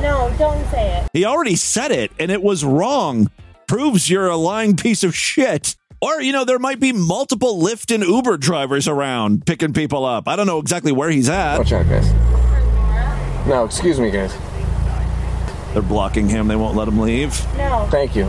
[0.00, 1.10] No, don't say it.
[1.12, 3.30] He already said it and it was wrong.
[3.68, 5.76] Proves you're a lying piece of shit.
[6.02, 10.26] Or, you know, there might be multiple Lyft and Uber drivers around picking people up.
[10.26, 11.58] I don't know exactly where he's at.
[11.58, 12.12] Watch out, guys.
[13.46, 14.36] No, excuse me, guys.
[15.72, 16.48] They're blocking him.
[16.48, 17.46] They won't let him leave.
[17.56, 17.86] No.
[17.88, 18.24] Thank you.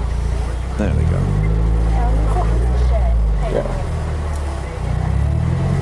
[0.77, 1.19] There they go.
[3.51, 3.79] Yeah.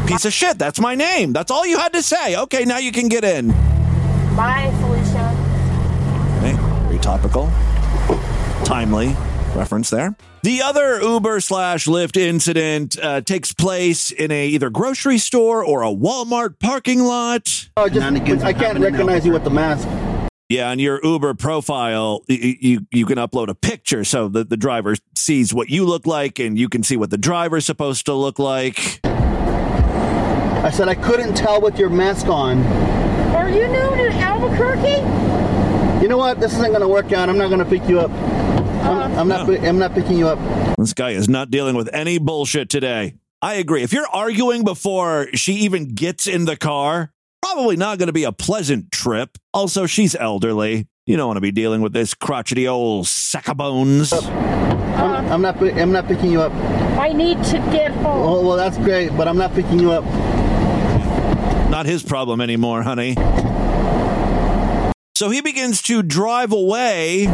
[0.08, 0.58] Piece of shit.
[0.58, 1.34] That's my name.
[1.34, 2.38] That's all you had to say.
[2.38, 3.50] Okay, now you can get in.
[3.50, 5.36] Bye, Felicia.
[6.38, 6.54] Okay,
[6.88, 7.52] very topical,
[8.64, 9.14] timely
[9.56, 10.16] reference there.
[10.44, 15.84] The other Uber slash Lyft incident uh, takes place in a either grocery store or
[15.84, 17.70] a Walmart parking lot.
[17.78, 19.88] Oh, just, I can't recognize you with the mask.
[20.50, 24.58] Yeah, on your Uber profile, y- you you can upload a picture so that the
[24.58, 28.14] driver sees what you look like, and you can see what the driver's supposed to
[28.16, 29.00] look like.
[29.06, 32.64] I said I couldn't tell with your mask on.
[33.36, 36.02] Are you new to Albuquerque?
[36.02, 36.40] You know what?
[36.40, 37.30] This isn't going to work out.
[37.30, 38.10] I'm not going to pick you up.
[38.82, 39.50] I'm, I'm not.
[39.50, 40.78] I'm not picking you up.
[40.78, 43.16] This guy is not dealing with any bullshit today.
[43.42, 43.82] I agree.
[43.84, 48.24] If you're arguing before she even gets in the car, probably not going to be
[48.24, 49.38] a pleasant trip.
[49.54, 50.88] Also, she's elderly.
[51.08, 54.14] You don't want to be dealing with this crotchety old sack of bones.
[54.14, 55.62] I'm, I'm not.
[55.62, 56.52] I'm not picking you up.
[57.00, 58.06] I need to get home.
[58.06, 60.04] Oh, well, that's great, but I'm not picking you up.
[61.72, 63.16] Not his problem anymore, honey.
[65.16, 67.28] So he begins to drive away.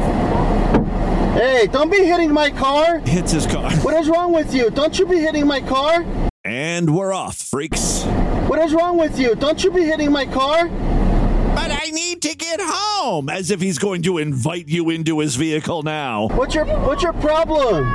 [1.37, 2.97] Hey, don't be hitting my car.
[2.97, 3.71] Hits his car.
[3.83, 4.71] What is wrong with you?
[4.71, 6.03] Don't you be hitting my car?
[6.43, 8.05] And we're off, freaks.
[8.47, 9.35] What is wrong with you?
[9.35, 10.67] Don't you be hitting my car?
[10.67, 13.29] But I need to get home.
[13.29, 16.29] As if he's going to invite you into his vehicle now.
[16.29, 17.85] What's your What's your problem?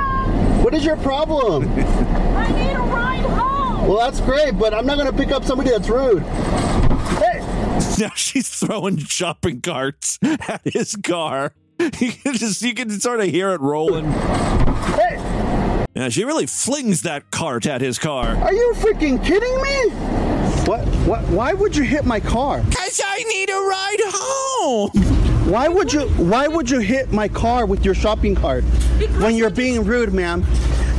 [0.63, 1.67] What is your problem?
[1.77, 3.89] I need a ride home.
[3.89, 6.23] Well, that's great, but I'm not going to pick up somebody that's rude.
[6.23, 7.41] Hey.
[7.99, 11.53] Now she's throwing shopping carts at his car.
[11.99, 14.05] You can just you can sort of hear it rolling.
[14.11, 15.85] Hey!
[15.95, 18.35] Yeah, she really flings that cart at his car.
[18.35, 19.89] Are you freaking kidding me?
[20.65, 20.87] What?
[21.05, 21.23] What?
[21.29, 22.61] Why would you hit my car?
[22.61, 25.32] Cause I need a ride home.
[25.45, 26.01] Why would you?
[26.31, 28.63] Why would you hit my car with your shopping cart
[29.19, 30.45] when you're being rude, ma'am?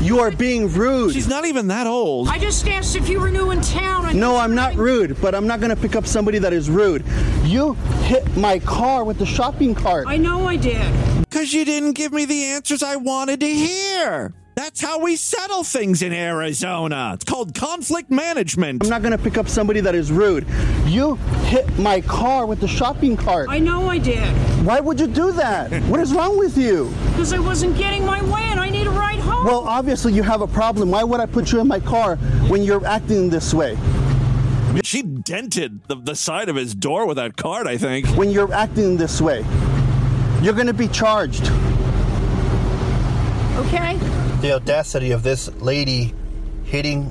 [0.02, 1.14] You are being rude.
[1.14, 2.28] She's not even that old.
[2.28, 4.07] I just asked if you were new in town.
[4.07, 7.04] and- No, I'm not rude, but I'm not gonna pick up somebody that is rude.
[7.44, 10.04] You hit my car with the shopping cart.
[10.07, 10.83] I know I did.
[11.20, 14.35] Because you didn't give me the answers I wanted to hear.
[14.55, 17.11] That's how we settle things in Arizona.
[17.14, 18.85] It's called conflict management.
[18.85, 20.47] I'm not gonna pick up somebody that is rude.
[20.87, 23.49] You hit my car with the shopping cart.
[23.51, 24.29] I know I did.
[24.64, 25.73] Why would you do that?
[25.85, 26.95] what is wrong with you?
[27.11, 29.45] Because I wasn't getting my way and I need a ride home.
[29.45, 30.90] Well, obviously you have a problem.
[30.90, 32.14] Why would I put you in my car
[32.47, 33.77] when you're acting this way?
[34.85, 38.07] She dented the, the side of his door with that cart, I think.
[38.17, 39.45] When you're acting this way,
[40.43, 41.51] you're gonna be charged.
[43.57, 44.24] Okay.
[44.44, 46.12] The audacity of this lady
[46.64, 47.11] hitting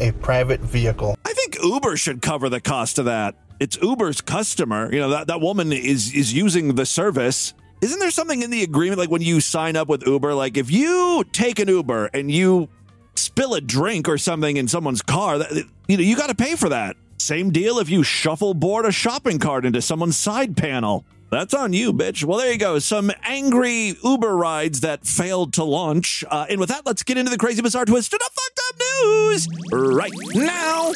[0.00, 1.16] a private vehicle.
[1.24, 3.36] I think Uber should cover the cost of that.
[3.58, 4.92] It's Uber's customer.
[4.92, 7.54] You know, that, that woman is is using the service.
[7.80, 10.70] Isn't there something in the agreement like when you sign up with Uber like if
[10.70, 12.68] you take an Uber and you
[13.14, 16.54] spill a drink or something in someone's car, that, you know, you got to pay
[16.54, 16.96] for that.
[17.18, 21.06] Same deal if you shuffle board a shopping cart into someone's side panel.
[21.34, 22.22] That's on you, bitch.
[22.22, 22.78] Well, there you go.
[22.78, 26.22] Some angry Uber rides that failed to launch.
[26.30, 28.76] Uh, and with that, let's get into the crazy, bizarre twist of the fucked up
[28.78, 30.92] news right now.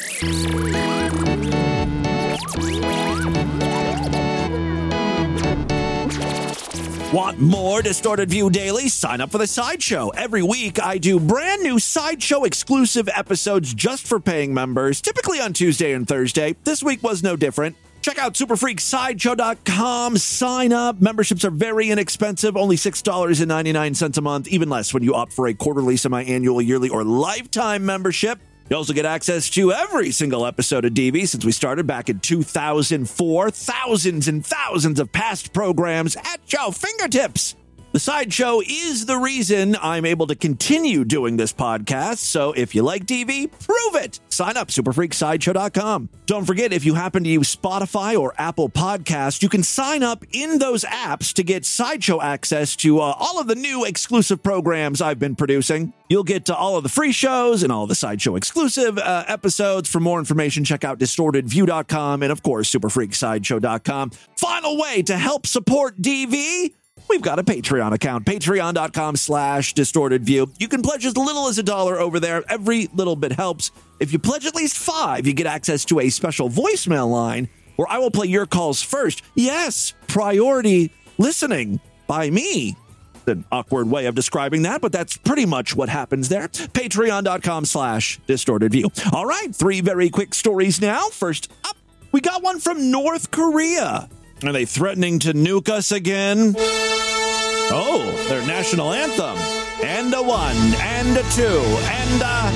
[7.11, 8.87] Want more Distorted View Daily?
[8.87, 10.07] Sign up for the Sideshow.
[10.09, 15.51] Every week, I do brand new Sideshow exclusive episodes just for paying members, typically on
[15.51, 16.55] Tuesday and Thursday.
[16.63, 17.75] This week was no different.
[18.01, 20.17] Check out superfreaksideshow.com.
[20.17, 21.01] Sign up.
[21.01, 25.53] Memberships are very inexpensive, only $6.99 a month, even less when you opt for a
[25.53, 28.39] quarterly, semi annual, yearly, or lifetime membership.
[28.69, 32.19] You also get access to every single episode of DV since we started back in
[32.19, 33.49] 2004.
[33.51, 37.55] Thousands and thousands of past programs at your fingertips.
[37.91, 42.17] The sideshow is the reason I'm able to continue doing this podcast.
[42.17, 44.19] So if you like DV, prove it.
[44.29, 46.09] Sign up, superfreaksideshow.com.
[46.27, 50.23] Don't forget, if you happen to use Spotify or Apple Podcast, you can sign up
[50.31, 55.01] in those apps to get sideshow access to uh, all of the new exclusive programs
[55.01, 55.91] I've been producing.
[56.09, 59.89] You'll get to all of the free shows and all the sideshow exclusive uh, episodes.
[59.89, 64.11] For more information, check out distortedview.com and, of course, superfreaksideshow.com.
[64.37, 66.75] Final way to help support DV
[67.09, 70.51] we've got a Patreon account, patreon.com slash distorted view.
[70.59, 72.43] You can pledge as little as a dollar over there.
[72.49, 73.71] Every little bit helps.
[73.99, 77.87] If you pledge at least five, you get access to a special voicemail line where
[77.89, 79.23] I will play your calls first.
[79.35, 82.75] Yes, priority listening by me.
[83.27, 86.47] An awkward way of describing that, but that's pretty much what happens there.
[86.47, 88.89] Patreon.com slash distorted view.
[89.13, 91.09] All right, three very quick stories now.
[91.09, 91.77] First up,
[92.11, 94.09] we got one from North Korea.
[94.41, 96.55] Are they threatening to nuke us again?
[96.57, 99.37] Oh, their national anthem.
[99.85, 102.51] And a one, and a two, and a.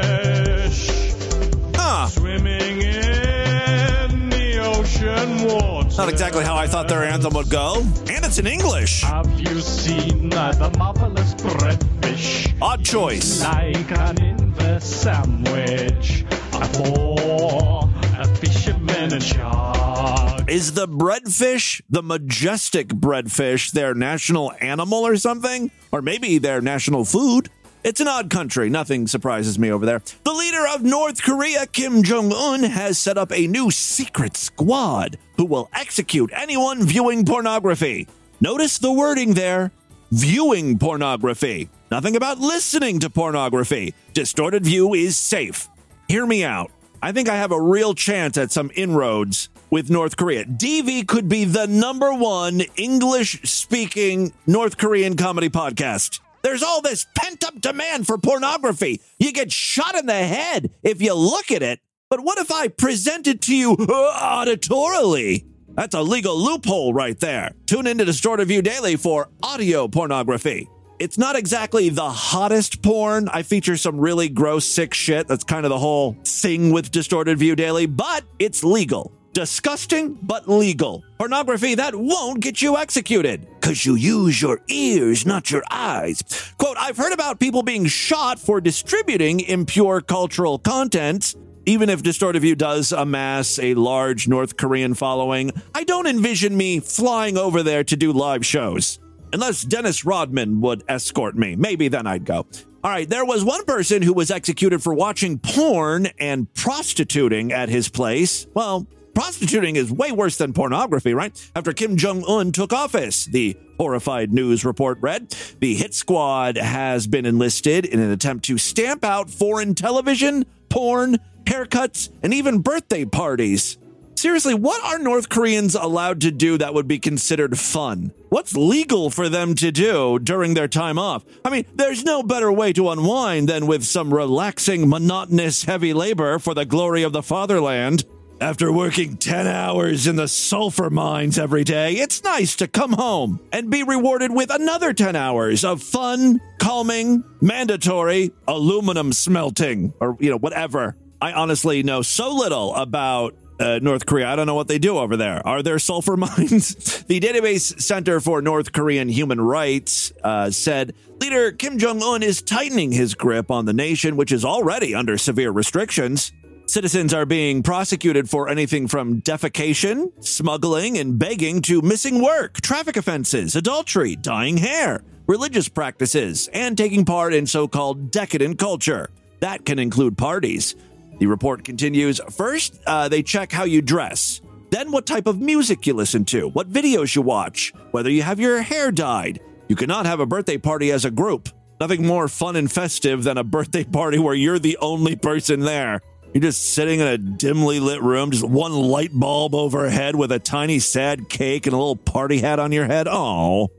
[1.75, 1.81] Huh.
[1.81, 2.07] Ah.
[2.10, 5.89] Swimming in the ocean water.
[5.97, 7.81] Not exactly how I thought their anthem would go.
[8.07, 9.03] And it's in English.
[9.03, 12.53] Have you seen the marvelous breadfish?
[12.62, 13.41] Odd choice.
[13.41, 16.23] Like an inverse sandwich.
[16.62, 20.47] A fisherman and shark.
[20.47, 25.71] Is the breadfish, the majestic breadfish, their national animal or something?
[25.91, 27.50] Or maybe their national food?
[27.84, 28.69] It's an odd country.
[28.69, 30.04] Nothing surprises me over there.
[30.24, 35.17] The leader of North Korea, Kim Jong un, has set up a new secret squad
[35.38, 38.08] who will execute anyone viewing pornography.
[38.39, 39.71] Notice the wording there
[40.12, 41.69] viewing pornography.
[41.89, 43.95] Nothing about listening to pornography.
[44.13, 45.69] Distorted View is safe.
[46.12, 46.71] Hear me out.
[47.02, 50.43] I think I have a real chance at some inroads with North Korea.
[50.43, 56.19] DV could be the number one English speaking North Korean comedy podcast.
[56.41, 59.00] There's all this pent up demand for pornography.
[59.19, 61.80] You get shot in the head if you look at it.
[62.10, 65.45] But what if I present it to you uh, auditorily?
[65.76, 67.54] That's a legal loophole right there.
[67.67, 70.67] Tune into Distorted View Daily for audio pornography.
[71.02, 73.28] It's not exactly the hottest porn.
[73.28, 75.28] I feature some really gross, sick shit.
[75.28, 79.12] That's kind of the whole thing with Distorted View Daily, but it's legal.
[79.34, 81.04] Disgusting, but legal.
[81.18, 83.48] Pornography that won't get you executed.
[83.60, 86.22] Because you use your ears, not your eyes.
[86.60, 91.34] Quote, I've heard about people being shot for distributing impure cultural content.
[91.66, 96.80] Even if Distorted View does amass a large North Korean following, I don't envision me
[96.80, 99.00] flying over there to do live shows.
[99.34, 101.56] Unless Dennis Rodman would escort me.
[101.56, 102.46] Maybe then I'd go.
[102.84, 107.70] All right, there was one person who was executed for watching porn and prostituting at
[107.70, 108.48] his place.
[108.56, 111.52] Well, prostituting is way worse than pornography, right?
[111.56, 117.08] After Kim Jong un took office, the horrified news report read the hit squad has
[117.08, 123.06] been enlisted in an attempt to stamp out foreign television, porn, haircuts, and even birthday
[123.06, 123.78] parties.
[124.15, 128.13] Seriously, what are North Koreans allowed to do that would be considered fun?
[128.30, 131.26] What's legal for them to do during their time off?
[131.43, 136.39] I mean, there's no better way to unwind than with some relaxing, monotonous, heavy labor
[136.39, 138.06] for the glory of the fatherland.
[138.39, 143.39] After working 10 hours in the sulfur mines every day, it's nice to come home
[143.52, 150.32] and be rewarded with another 10 hours of fun, calming, mandatory aluminum smelting, or, you
[150.32, 150.95] know, whatever.
[151.21, 154.28] I honestly know so little about uh, North Korea.
[154.28, 155.45] I don't know what they do over there.
[155.47, 157.04] Are there sulfur mines?
[157.04, 162.41] the Database Center for North Korean Human Rights uh, said leader Kim Jong un is
[162.41, 166.32] tightening his grip on the nation, which is already under severe restrictions.
[166.65, 172.95] Citizens are being prosecuted for anything from defecation, smuggling, and begging to missing work, traffic
[172.95, 179.10] offenses, adultery, dyeing hair, religious practices, and taking part in so called decadent culture.
[179.41, 180.76] That can include parties.
[181.21, 184.41] The report continues First, uh, they check how you dress.
[184.71, 188.39] Then, what type of music you listen to, what videos you watch, whether you have
[188.39, 189.39] your hair dyed.
[189.67, 191.49] You cannot have a birthday party as a group.
[191.79, 196.01] Nothing more fun and festive than a birthday party where you're the only person there.
[196.34, 200.39] You're just sitting in a dimly lit room, just one light bulb overhead with a
[200.39, 203.07] tiny sad cake and a little party hat on your head.
[203.07, 203.69] Oh.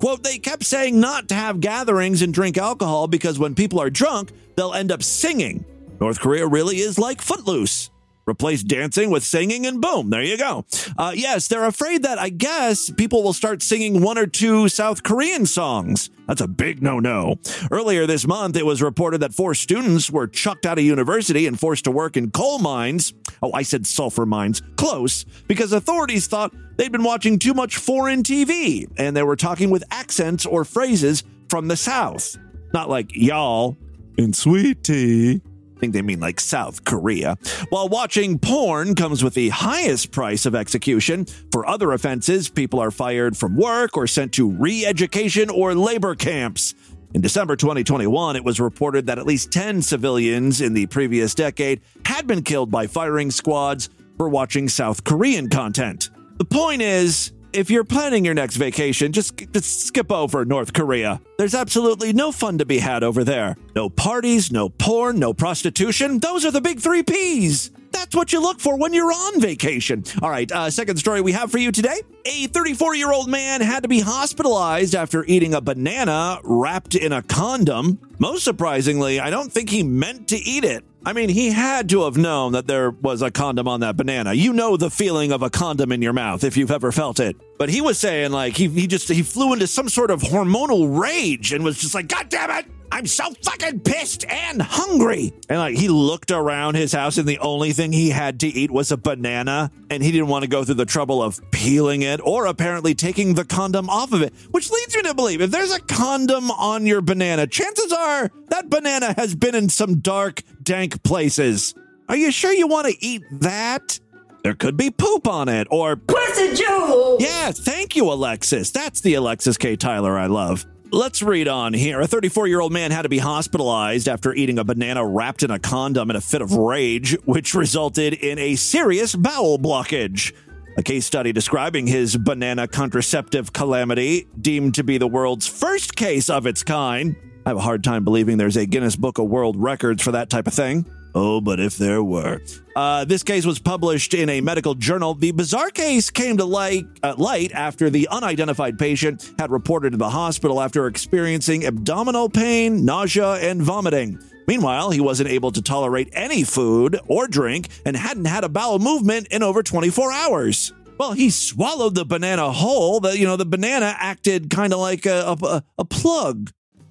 [0.00, 3.88] Quote, they kept saying not to have gatherings and drink alcohol because when people are
[3.88, 5.64] drunk, they'll end up singing.
[6.00, 7.90] North Korea really is like Footloose.
[8.28, 10.64] Replace dancing with singing, and boom, there you go.
[10.96, 15.02] Uh, yes, they're afraid that I guess people will start singing one or two South
[15.02, 16.10] Korean songs.
[16.28, 17.40] That's a big no no.
[17.72, 21.58] Earlier this month, it was reported that four students were chucked out of university and
[21.58, 23.14] forced to work in coal mines.
[23.42, 24.62] Oh, I said sulfur mines.
[24.76, 29.70] Close, because authorities thought they'd been watching too much foreign TV and they were talking
[29.70, 32.36] with accents or phrases from the South.
[32.72, 33.76] Not like y'all
[34.16, 35.40] and sweet tea.
[35.80, 37.38] Think they mean like South Korea.
[37.70, 42.90] While watching porn comes with the highest price of execution, for other offenses, people are
[42.90, 46.74] fired from work or sent to re education or labor camps.
[47.14, 51.80] In December 2021, it was reported that at least 10 civilians in the previous decade
[52.04, 56.10] had been killed by firing squads for watching South Korean content.
[56.36, 61.20] The point is, if you're planning your next vacation, just, just skip over North Korea.
[61.38, 63.56] There's absolutely no fun to be had over there.
[63.74, 66.18] No parties, no porn, no prostitution.
[66.18, 67.70] Those are the big three P's.
[67.92, 70.04] That's what you look for when you're on vacation.
[70.22, 72.00] All right, uh, second story we have for you today.
[72.24, 77.12] A 34 year old man had to be hospitalized after eating a banana wrapped in
[77.12, 77.98] a condom.
[78.18, 80.84] Most surprisingly, I don't think he meant to eat it.
[81.04, 84.34] I mean, he had to have known that there was a condom on that banana.
[84.34, 87.36] You know the feeling of a condom in your mouth if you've ever felt it.
[87.58, 90.98] But he was saying like he he just he flew into some sort of hormonal
[91.00, 92.66] rage and was just like, God damn it!
[92.92, 95.32] I'm so fucking pissed and hungry.
[95.48, 98.70] And like he looked around his house and the only thing he had to eat
[98.70, 102.20] was a banana and he didn't want to go through the trouble of peeling it
[102.24, 105.72] or apparently taking the condom off of it, which leads me to believe if there's
[105.72, 111.02] a condom on your banana, chances are that banana has been in some dark, dank
[111.02, 111.74] places.
[112.08, 114.00] Are you sure you want to eat that?
[114.42, 117.18] There could be poop on it or Pussy Joe!
[117.20, 118.70] Yeah, thank you, Alexis.
[118.70, 119.76] That's the Alexis K.
[119.76, 120.66] Tyler I love.
[120.92, 122.00] Let's read on here.
[122.00, 125.50] A 34 year old man had to be hospitalized after eating a banana wrapped in
[125.52, 130.32] a condom in a fit of rage, which resulted in a serious bowel blockage.
[130.76, 136.28] A case study describing his banana contraceptive calamity, deemed to be the world's first case
[136.28, 137.14] of its kind.
[137.46, 140.28] I have a hard time believing there's a Guinness Book of World Records for that
[140.28, 140.86] type of thing.
[141.14, 142.40] Oh, but if there were.
[142.76, 145.14] Uh, this case was published in a medical journal.
[145.14, 149.96] The bizarre case came to light, uh, light after the unidentified patient had reported to
[149.96, 154.22] the hospital after experiencing abdominal pain, nausea, and vomiting.
[154.46, 158.78] Meanwhile, he wasn't able to tolerate any food or drink and hadn't had a bowel
[158.78, 160.72] movement in over 24 hours.
[160.98, 163.00] Well, he swallowed the banana whole.
[163.00, 166.50] The, you know, the banana acted kind of like a, a, a plug.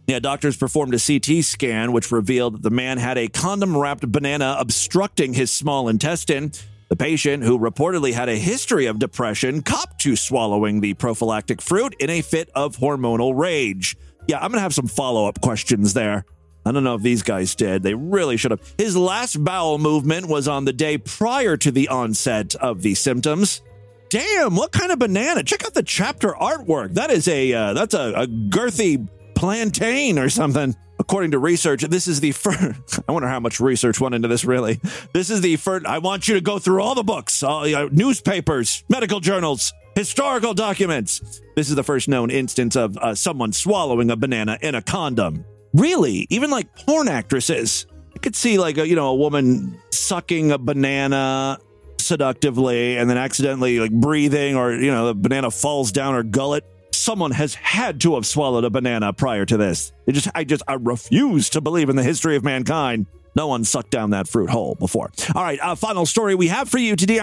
[0.10, 4.12] Yeah, doctors performed a CT scan, which revealed that the man had a condom wrapped
[4.12, 6.52] banana obstructing his small intestine.
[6.88, 11.96] The patient, who reportedly had a history of depression, copped to swallowing the prophylactic fruit
[12.00, 13.96] in a fit of hormonal rage.
[14.28, 16.26] Yeah, I'm to have some follow up questions there.
[16.66, 17.84] I don't know if these guys did.
[17.84, 18.74] They really should have.
[18.80, 23.62] His last bowel movement was on the day prior to the onset of the symptoms.
[24.10, 25.44] Damn, what kind of banana?
[25.44, 26.96] Check out the chapter artwork.
[26.96, 29.08] That is a uh, that's a, a girthy
[29.40, 30.76] plantain or something.
[31.00, 33.00] According to research, this is the first.
[33.08, 34.44] I wonder how much research went into this.
[34.44, 34.82] Really,
[35.14, 35.86] this is the first.
[35.86, 41.42] I want you to go through all the books, all newspapers, medical journals, historical documents.
[41.56, 45.46] This is the first known instance of uh, someone swallowing a banana in a condom.
[45.74, 47.88] Really, even like porn actresses.
[48.14, 51.60] I could see like a you know a woman sucking a banana
[51.98, 56.66] seductively and then accidentally like breathing or you know the banana falls down her gullet
[56.92, 59.92] someone has had to have swallowed a banana prior to this.
[60.08, 63.06] It just, I just, I refuse to believe in the history of mankind.
[63.36, 65.12] No one sucked down that fruit hole before.
[65.36, 67.22] All right, uh, final story we have for you today.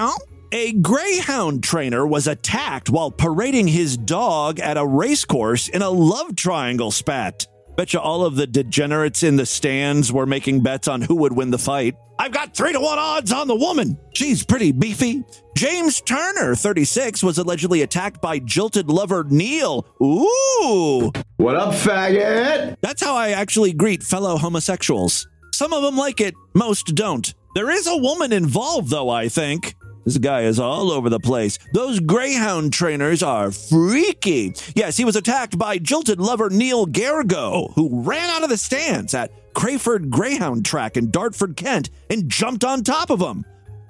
[0.52, 6.36] A greyhound trainer was attacked while parading his dog at a racecourse in a love
[6.36, 7.46] triangle spat.
[7.76, 11.50] Betcha all of the degenerates in the stands were making bets on who would win
[11.50, 11.96] the fight.
[12.18, 13.98] I've got three to one odds on the woman.
[14.14, 15.24] She's pretty beefy.
[15.56, 19.86] James Turner, 36, was allegedly attacked by jilted lover Neil.
[20.02, 21.10] Ooh.
[21.38, 22.76] What up, faggot?
[22.82, 25.26] That's how I actually greet fellow homosexuals.
[25.54, 27.32] Some of them like it, most don't.
[27.54, 29.74] There is a woman involved, though, I think.
[30.04, 31.58] This guy is all over the place.
[31.72, 34.52] Those greyhound trainers are freaky.
[34.74, 39.14] Yes, he was attacked by jilted lover Neil Gergo, who ran out of the stands
[39.14, 43.46] at Crayford Greyhound Track in Dartford, Kent, and jumped on top of him.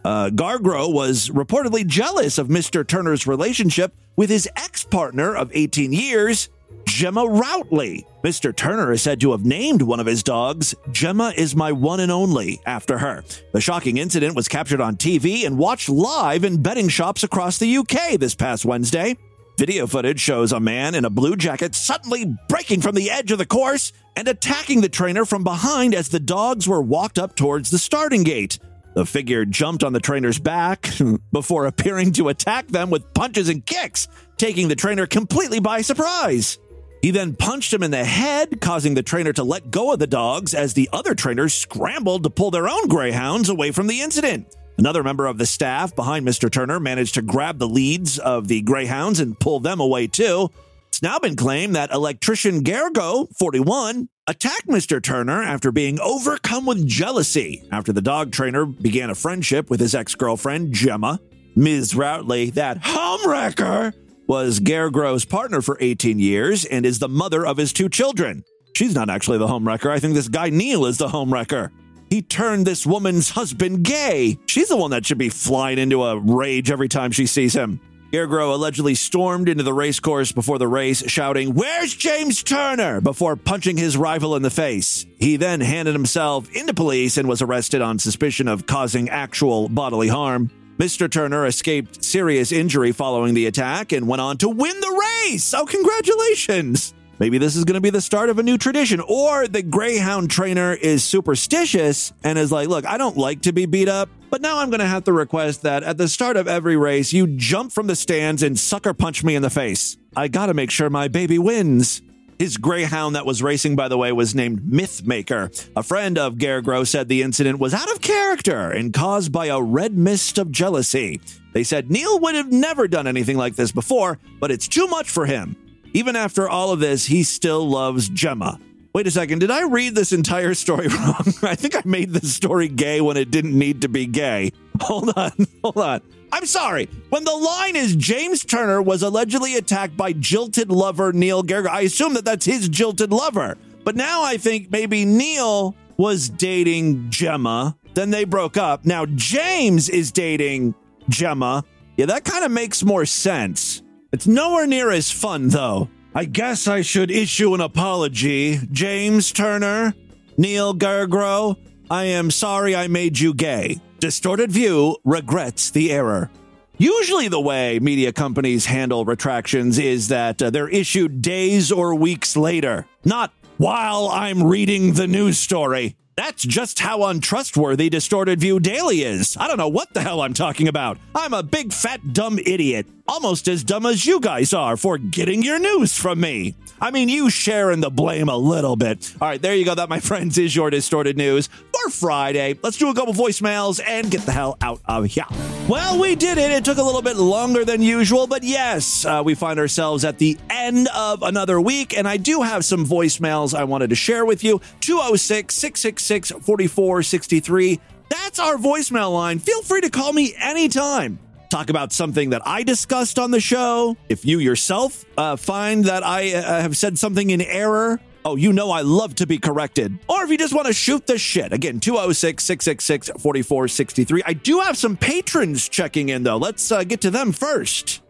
[0.06, 2.86] Uh, Gargro was reportedly jealous of Mr.
[2.86, 6.48] Turner's relationship with his ex partner of 18 years,
[6.84, 8.04] Gemma Routley.
[8.22, 8.54] Mr.
[8.54, 12.12] Turner is said to have named one of his dogs, Gemma is my one and
[12.12, 13.24] only, after her.
[13.52, 17.78] The shocking incident was captured on TV and watched live in betting shops across the
[17.78, 19.16] UK this past Wednesday.
[19.58, 23.38] Video footage shows a man in a blue jacket suddenly breaking from the edge of
[23.38, 27.70] the course and attacking the trainer from behind as the dogs were walked up towards
[27.70, 28.60] the starting gate.
[28.96, 30.88] The figure jumped on the trainer's back
[31.32, 36.56] before appearing to attack them with punches and kicks, taking the trainer completely by surprise.
[37.02, 40.06] He then punched him in the head, causing the trainer to let go of the
[40.06, 44.56] dogs as the other trainers scrambled to pull their own greyhounds away from the incident.
[44.78, 46.50] Another member of the staff behind Mr.
[46.50, 50.50] Turner managed to grab the leads of the greyhounds and pull them away too.
[50.88, 55.02] It's now been claimed that electrician Gergo, 41, attacked Mr.
[55.02, 59.94] Turner after being overcome with jealousy after the dog trainer began a friendship with his
[59.94, 61.20] ex girlfriend, Gemma.
[61.54, 61.94] Ms.
[61.94, 63.94] Routley, that homewrecker,
[64.26, 68.44] was Gergro's partner for 18 years and is the mother of his two children.
[68.74, 69.90] She's not actually the homewrecker.
[69.90, 71.70] I think this guy Neil is the homewrecker.
[72.10, 74.38] He turned this woman's husband gay.
[74.46, 77.80] She's the one that should be flying into a rage every time she sees him.
[78.12, 83.00] Gergro allegedly stormed into the racecourse before the race, shouting, Where's James Turner?
[83.00, 85.04] before punching his rival in the face.
[85.18, 90.08] He then handed himself into police and was arrested on suspicion of causing actual bodily
[90.08, 90.50] harm.
[90.78, 91.10] Mr.
[91.10, 95.52] Turner escaped serious injury following the attack and went on to win the race.
[95.54, 96.94] Oh, congratulations!
[97.18, 99.00] Maybe this is going to be the start of a new tradition.
[99.00, 103.64] Or the Greyhound trainer is superstitious and is like, look, I don't like to be
[103.64, 106.48] beat up, but now I'm going to have to request that at the start of
[106.48, 109.96] every race, you jump from the stands and sucker punch me in the face.
[110.16, 112.02] I got to make sure my baby wins.
[112.38, 115.70] His greyhound that was racing, by the way, was named Mythmaker.
[115.74, 119.60] A friend of Gergro said the incident was out of character and caused by a
[119.60, 121.20] red mist of jealousy.
[121.54, 125.08] They said Neil would have never done anything like this before, but it's too much
[125.08, 125.56] for him.
[125.94, 128.60] Even after all of this, he still loves Gemma.
[128.96, 131.34] Wait a second, did I read this entire story wrong?
[131.42, 134.52] I think I made this story gay when it didn't need to be gay.
[134.80, 135.32] Hold on,
[135.62, 136.00] hold on.
[136.32, 136.88] I'm sorry.
[137.10, 141.82] When the line is James Turner was allegedly attacked by jilted lover Neil Gerger, I
[141.82, 143.58] assume that that's his jilted lover.
[143.84, 148.86] But now I think maybe Neil was dating Gemma, then they broke up.
[148.86, 150.74] Now James is dating
[151.10, 151.66] Gemma.
[151.98, 153.82] Yeah, that kind of makes more sense.
[154.10, 155.90] It's nowhere near as fun, though.
[156.16, 158.58] I guess I should issue an apology.
[158.72, 159.92] James Turner,
[160.38, 161.58] Neil Gergro,
[161.90, 163.82] I am sorry I made you gay.
[163.98, 166.30] Distorted View regrets the error.
[166.78, 172.34] Usually, the way media companies handle retractions is that uh, they're issued days or weeks
[172.34, 175.96] later, not while I'm reading the news story.
[176.16, 179.36] That's just how untrustworthy Distorted View Daily is.
[179.38, 180.96] I don't know what the hell I'm talking about.
[181.14, 185.42] I'm a big fat dumb idiot, almost as dumb as you guys are for getting
[185.42, 186.54] your news from me.
[186.80, 189.14] I mean, you sharing the blame a little bit.
[189.20, 189.74] All right, there you go.
[189.74, 192.58] That, my friends, is your distorted news for Friday.
[192.62, 195.24] Let's do a couple voicemails and get the hell out of here.
[195.68, 196.50] Well, we did it.
[196.50, 200.18] It took a little bit longer than usual, but yes, uh, we find ourselves at
[200.18, 204.24] the end of another week, and I do have some voicemails I wanted to share
[204.24, 204.60] with you.
[204.80, 207.80] 206 666 4463.
[208.08, 209.38] That's our voicemail line.
[209.38, 211.18] Feel free to call me anytime
[211.48, 213.96] talk about something that I discussed on the show.
[214.08, 218.52] If you yourself uh, find that I uh, have said something in error, oh, you
[218.52, 219.98] know I love to be corrected.
[220.08, 224.22] Or if you just want to shoot the shit, again, 206 666 4463.
[224.26, 226.36] I do have some patrons checking in, though.
[226.36, 228.02] Let's uh, get to them first.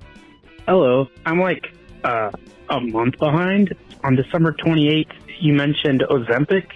[0.67, 1.09] Hello.
[1.25, 1.73] I'm like
[2.05, 2.31] uh,
[2.71, 3.75] a month behind.
[4.05, 6.71] On December 28th, you mentioned Ozempic.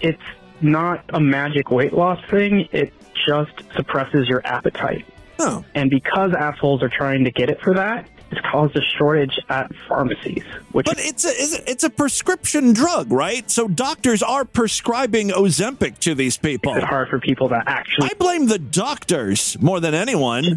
[0.00, 0.22] It's
[0.62, 2.92] not a magic weight loss thing, it
[3.26, 5.04] just suppresses your appetite.
[5.44, 5.64] Oh.
[5.74, 9.70] And because assholes are trying to get it for that, it's caused a shortage at
[9.88, 10.44] pharmacies.
[10.72, 13.50] Which But it's a it's a- prescription drug, right?
[13.50, 16.74] So doctors are prescribing Ozempic to these people.
[16.74, 18.08] It's hard for people that actually.
[18.10, 20.56] I blame the doctors more than anyone.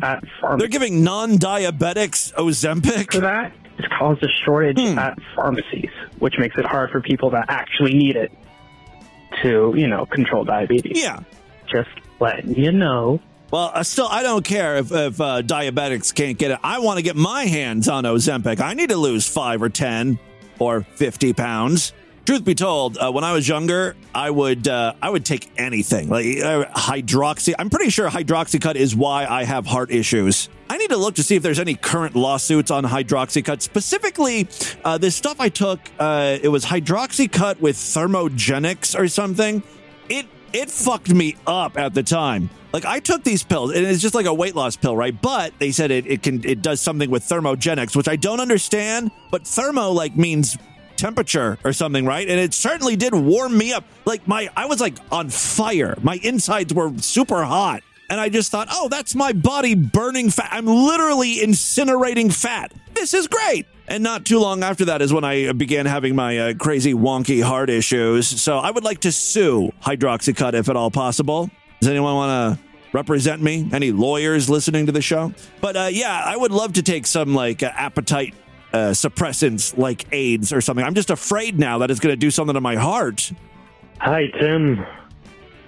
[0.57, 3.51] They're giving non-diabetics Ozempic for that.
[3.77, 4.97] It's caused a shortage Hmm.
[4.97, 8.31] at pharmacies, which makes it hard for people that actually need it
[9.41, 11.01] to, you know, control diabetes.
[11.01, 11.19] Yeah.
[11.69, 11.89] Just
[12.21, 13.19] letting you know.
[13.56, 16.60] Well, uh, still, I don't care if, if uh, diabetics can't get it.
[16.62, 18.60] I want to get my hands on Ozempic.
[18.60, 20.20] I need to lose five or 10
[20.60, 21.93] or 50 pounds.
[22.26, 26.10] Truth be told, uh, when I was younger, I would uh, I would take anything
[26.10, 27.53] like uh, hydroxy.
[27.58, 30.49] I'm pretty sure hydroxycut is why I have heart issues.
[30.70, 33.62] I need to look to see if there's any current lawsuits on hydroxycut.
[33.62, 34.49] Specifically,
[34.84, 39.64] uh, this stuff I took, it was hydroxycut with thermogenics or something.
[40.10, 42.49] It it fucked me up at the time.
[42.76, 45.15] Like I took these pills, and it's just like a weight loss pill, right?
[45.21, 49.11] But they said it, it can it does something with thermogenics, which I don't understand.
[49.32, 50.57] But thermo like means
[50.97, 52.28] temperature or something, right?
[52.28, 53.86] And it certainly did warm me up.
[54.03, 55.95] Like my I was like on fire.
[56.01, 57.82] My insides were super hot.
[58.09, 60.49] And I just thought, oh, that's my body burning fat.
[60.51, 62.73] I'm literally incinerating fat.
[62.93, 63.67] This is great.
[63.88, 67.41] And not too long after that is when I began having my uh, crazy wonky
[67.41, 68.28] heart issues.
[68.28, 71.49] So I would like to sue Hydroxycut if at all possible.
[71.86, 73.69] Does anyone want to represent me?
[73.71, 75.31] Any lawyers listening to the show?
[75.61, 78.33] But uh, yeah, I would love to take some like uh, appetite
[78.73, 80.83] uh, suppressants like AIDS or something.
[80.83, 83.31] I'm just afraid now that it's going to do something to my heart.
[83.99, 84.83] Hi, Tim.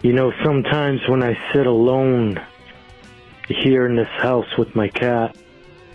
[0.01, 2.43] You know, sometimes when I sit alone
[3.47, 5.37] here in this house with my cat,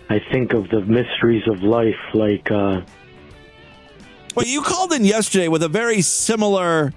[0.09, 2.79] I think of the mysteries of life, like, uh,
[4.35, 6.93] Well, you called in yesterday with a very similar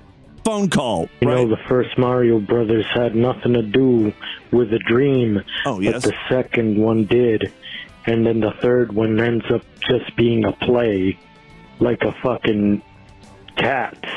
[0.47, 1.09] phone call.
[1.21, 4.13] you know, the first Mario Brothers had nothing to do
[4.53, 5.43] with a dream.
[5.67, 5.95] Oh, yes.
[5.95, 7.53] But the second one did.
[8.07, 11.19] And then the third one ends up just being a play,
[11.81, 12.81] like a fucking
[13.57, 14.09] cats.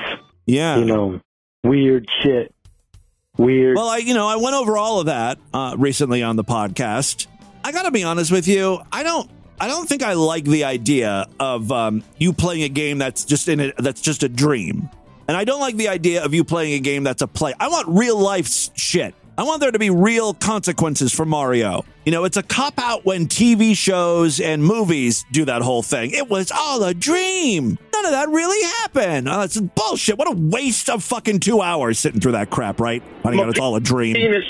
[0.45, 0.77] Yeah.
[0.77, 1.21] You know,
[1.63, 2.53] weird shit.
[3.37, 3.77] Weird.
[3.77, 7.27] Well, I you know I went over all of that uh, recently on the podcast.
[7.63, 8.79] I got to be honest with you.
[8.91, 9.29] I don't.
[9.61, 13.47] I don't think I like the idea of um, you playing a game that's just
[13.49, 13.75] in it.
[13.77, 14.89] That's just a dream,
[15.29, 17.53] and I don't like the idea of you playing a game that's a play.
[17.59, 19.13] I want real life shit.
[19.37, 21.85] I want there to be real consequences for Mario.
[22.03, 26.11] You know, it's a cop out when TV shows and movies do that whole thing.
[26.11, 27.77] It was all a dream.
[27.93, 29.29] None of that really happened.
[29.29, 30.17] Uh, oh, that's bullshit.
[30.17, 33.03] What a waste of fucking two hours sitting through that crap, right?
[33.21, 34.15] Finding out it's all a dream.
[34.15, 34.43] Penis.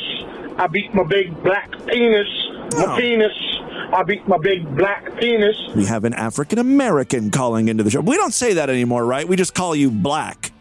[0.58, 2.28] I beat my big black penis.
[2.76, 2.96] My Oh.
[2.98, 3.34] penis.
[3.92, 5.56] I beat my big black penis.
[5.76, 8.02] We have an African American calling into the show.
[8.02, 9.28] We don't say that anymore, right?
[9.28, 10.52] We just call you black,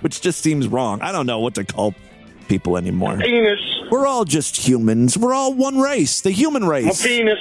[0.00, 1.00] which just seems wrong.
[1.02, 1.94] I don't know what to call
[2.48, 3.16] people anymore.
[3.18, 3.60] Penis.
[3.90, 5.16] We're all just humans.
[5.16, 7.02] We're all one race, the human My race.
[7.02, 7.38] penis.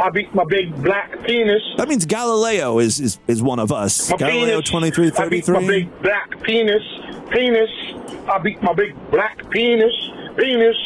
[0.00, 1.62] I beat my big black penis.
[1.76, 4.10] That means Galileo is is, is one of us.
[4.10, 6.82] My Galileo twenty three I beat my big black penis.
[7.30, 7.70] Penis.
[8.28, 9.92] I beat my big black penis.
[10.36, 10.76] Penis.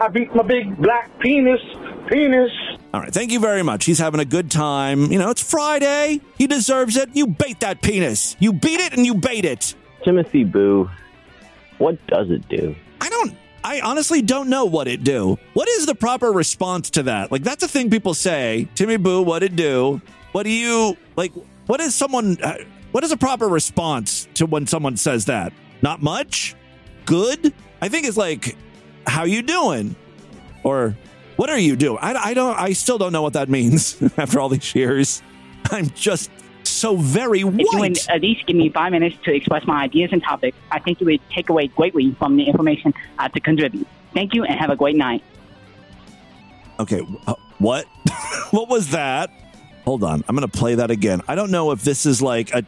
[0.00, 1.60] I beat my big black penis.
[2.08, 2.50] Penis.
[2.92, 3.84] All right, thank you very much.
[3.84, 5.10] He's having a good time.
[5.12, 6.20] You know, it's Friday.
[6.36, 7.10] He deserves it.
[7.14, 8.36] You bait that penis.
[8.38, 9.74] You beat it and you bait it.
[10.04, 10.88] Timothy Boo,
[11.78, 12.74] what does it do?
[13.00, 13.36] I don't.
[13.64, 15.36] I honestly don't know what it do.
[15.52, 17.32] What is the proper response to that?
[17.32, 18.68] Like that's a thing people say.
[18.74, 20.00] Timmy Boo, what it do?
[20.32, 21.32] What do you like?
[21.66, 22.38] What is someone?
[22.42, 22.58] Uh,
[22.92, 25.52] what is a proper response to when someone says that?
[25.82, 26.54] Not much.
[27.04, 27.52] Good.
[27.80, 28.56] I think it's like,
[29.06, 29.94] how you doing?
[30.64, 30.96] Or
[31.36, 31.98] what are you doing?
[32.00, 32.58] I, I don't.
[32.58, 35.22] I still don't know what that means after all these years.
[35.70, 36.30] I'm just
[36.78, 38.08] so very If you would white.
[38.08, 41.06] at least give me five minutes to express my ideas and topics, I think you
[41.06, 43.86] would take away greatly from the information I have to contribute.
[44.14, 45.22] Thank you and have a great night.
[46.80, 47.84] Okay, uh, what?
[48.50, 49.30] what was that?
[49.84, 51.22] Hold on, I'm gonna play that again.
[51.26, 52.62] I don't know if this is like a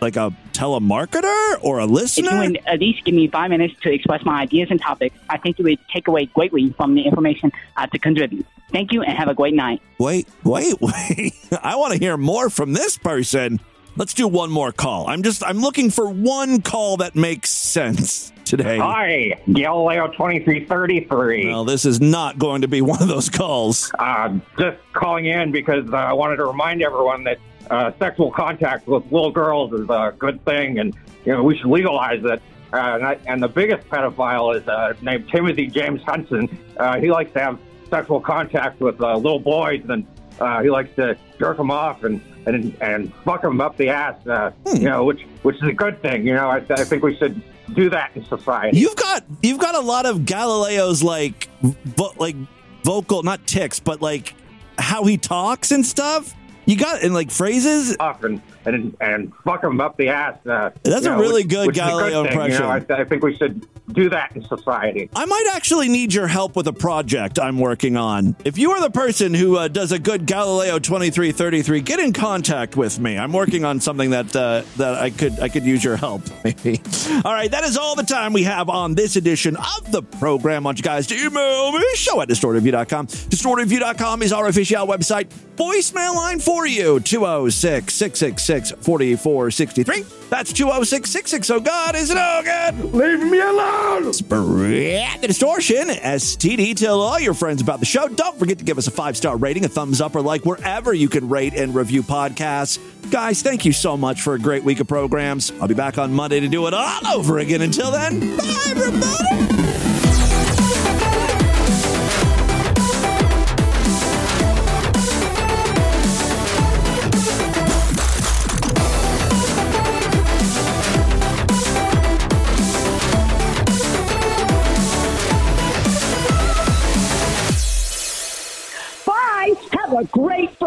[0.00, 2.30] like a telemarketer or a If listener.
[2.30, 5.38] you would at least give me five minutes to express my ideas and topics, I
[5.38, 8.46] think it would take away greatly from the information I have to contribute.
[8.72, 9.80] Thank you and have a great night.
[9.98, 11.34] Wait, wait, wait.
[11.62, 13.60] I want to hear more from this person.
[13.98, 15.06] Let's do one more call.
[15.08, 18.76] I'm just I'm looking for one call that makes sense today.
[18.78, 21.46] Hi, Galileo 2333.
[21.48, 23.90] Well, this is not going to be one of those calls.
[23.98, 27.38] Uh, just calling in because uh, I wanted to remind everyone that
[27.70, 30.94] uh, sexual contact with little girls is a good thing, and
[31.24, 32.42] you know we should legalize it.
[32.72, 36.48] Uh, and, I, and the biggest pedophile is uh, named Timothy James Hudson.
[36.76, 37.58] Uh, he likes to have
[37.88, 40.06] sexual contact with uh, little boys, and
[40.40, 44.14] uh, he likes to jerk them off and and and fuck them up the ass.
[44.26, 44.76] Uh, Hmm.
[44.76, 46.26] You know, which which is a good thing.
[46.26, 47.40] You know, I, I think we should
[47.74, 48.78] do that in society.
[48.78, 52.36] You've got you've got a lot of Galileo's like vo- like
[52.84, 54.34] vocal not ticks, but like
[54.78, 56.34] how he talks and stuff.
[56.66, 57.96] You got in like phrases.
[57.98, 58.22] off
[58.66, 60.36] and and fuck them up the ass.
[60.46, 62.92] Uh, That's a know, really which- good which Galileo thing, You know, I, impression.
[63.00, 65.08] I think we should do that in society.
[65.14, 68.34] I might actually need your help with a project I'm working on.
[68.44, 72.76] If you are the person who uh, does a good Galileo 2333, get in contact
[72.76, 73.16] with me.
[73.16, 76.22] I'm working on something that uh, that I could I could use your help.
[76.44, 76.80] Maybe.
[77.24, 80.64] All right, that is all the time we have on this edition of the program.
[80.64, 83.06] I want you guys to email me show at distortedview.com.
[83.06, 85.28] Distortedview.com is our official website.
[85.56, 90.04] Voicemail line for you 206 666 4463.
[90.28, 92.94] That's 206 660 God is it all good?
[92.94, 94.12] Leave me alone!
[94.12, 95.88] Spread the distortion.
[95.88, 96.76] STD.
[96.76, 98.08] Tell all your friends about the show.
[98.08, 100.92] Don't forget to give us a five star rating, a thumbs up, or like wherever
[100.92, 102.78] you can rate and review podcasts.
[103.10, 105.52] Guys, thank you so much for a great week of programs.
[105.60, 107.62] I'll be back on Monday to do it all over again.
[107.62, 109.85] Until then, bye, everybody.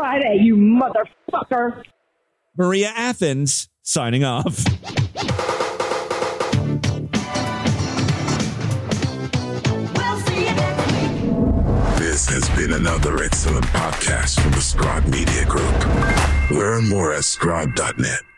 [0.10, 1.84] Friday, you motherfucker.
[2.58, 4.56] Maria Athens signing off.
[12.00, 16.60] This has been another excellent podcast from the Scribe Media Group.
[16.60, 18.29] Learn more at scribe.net.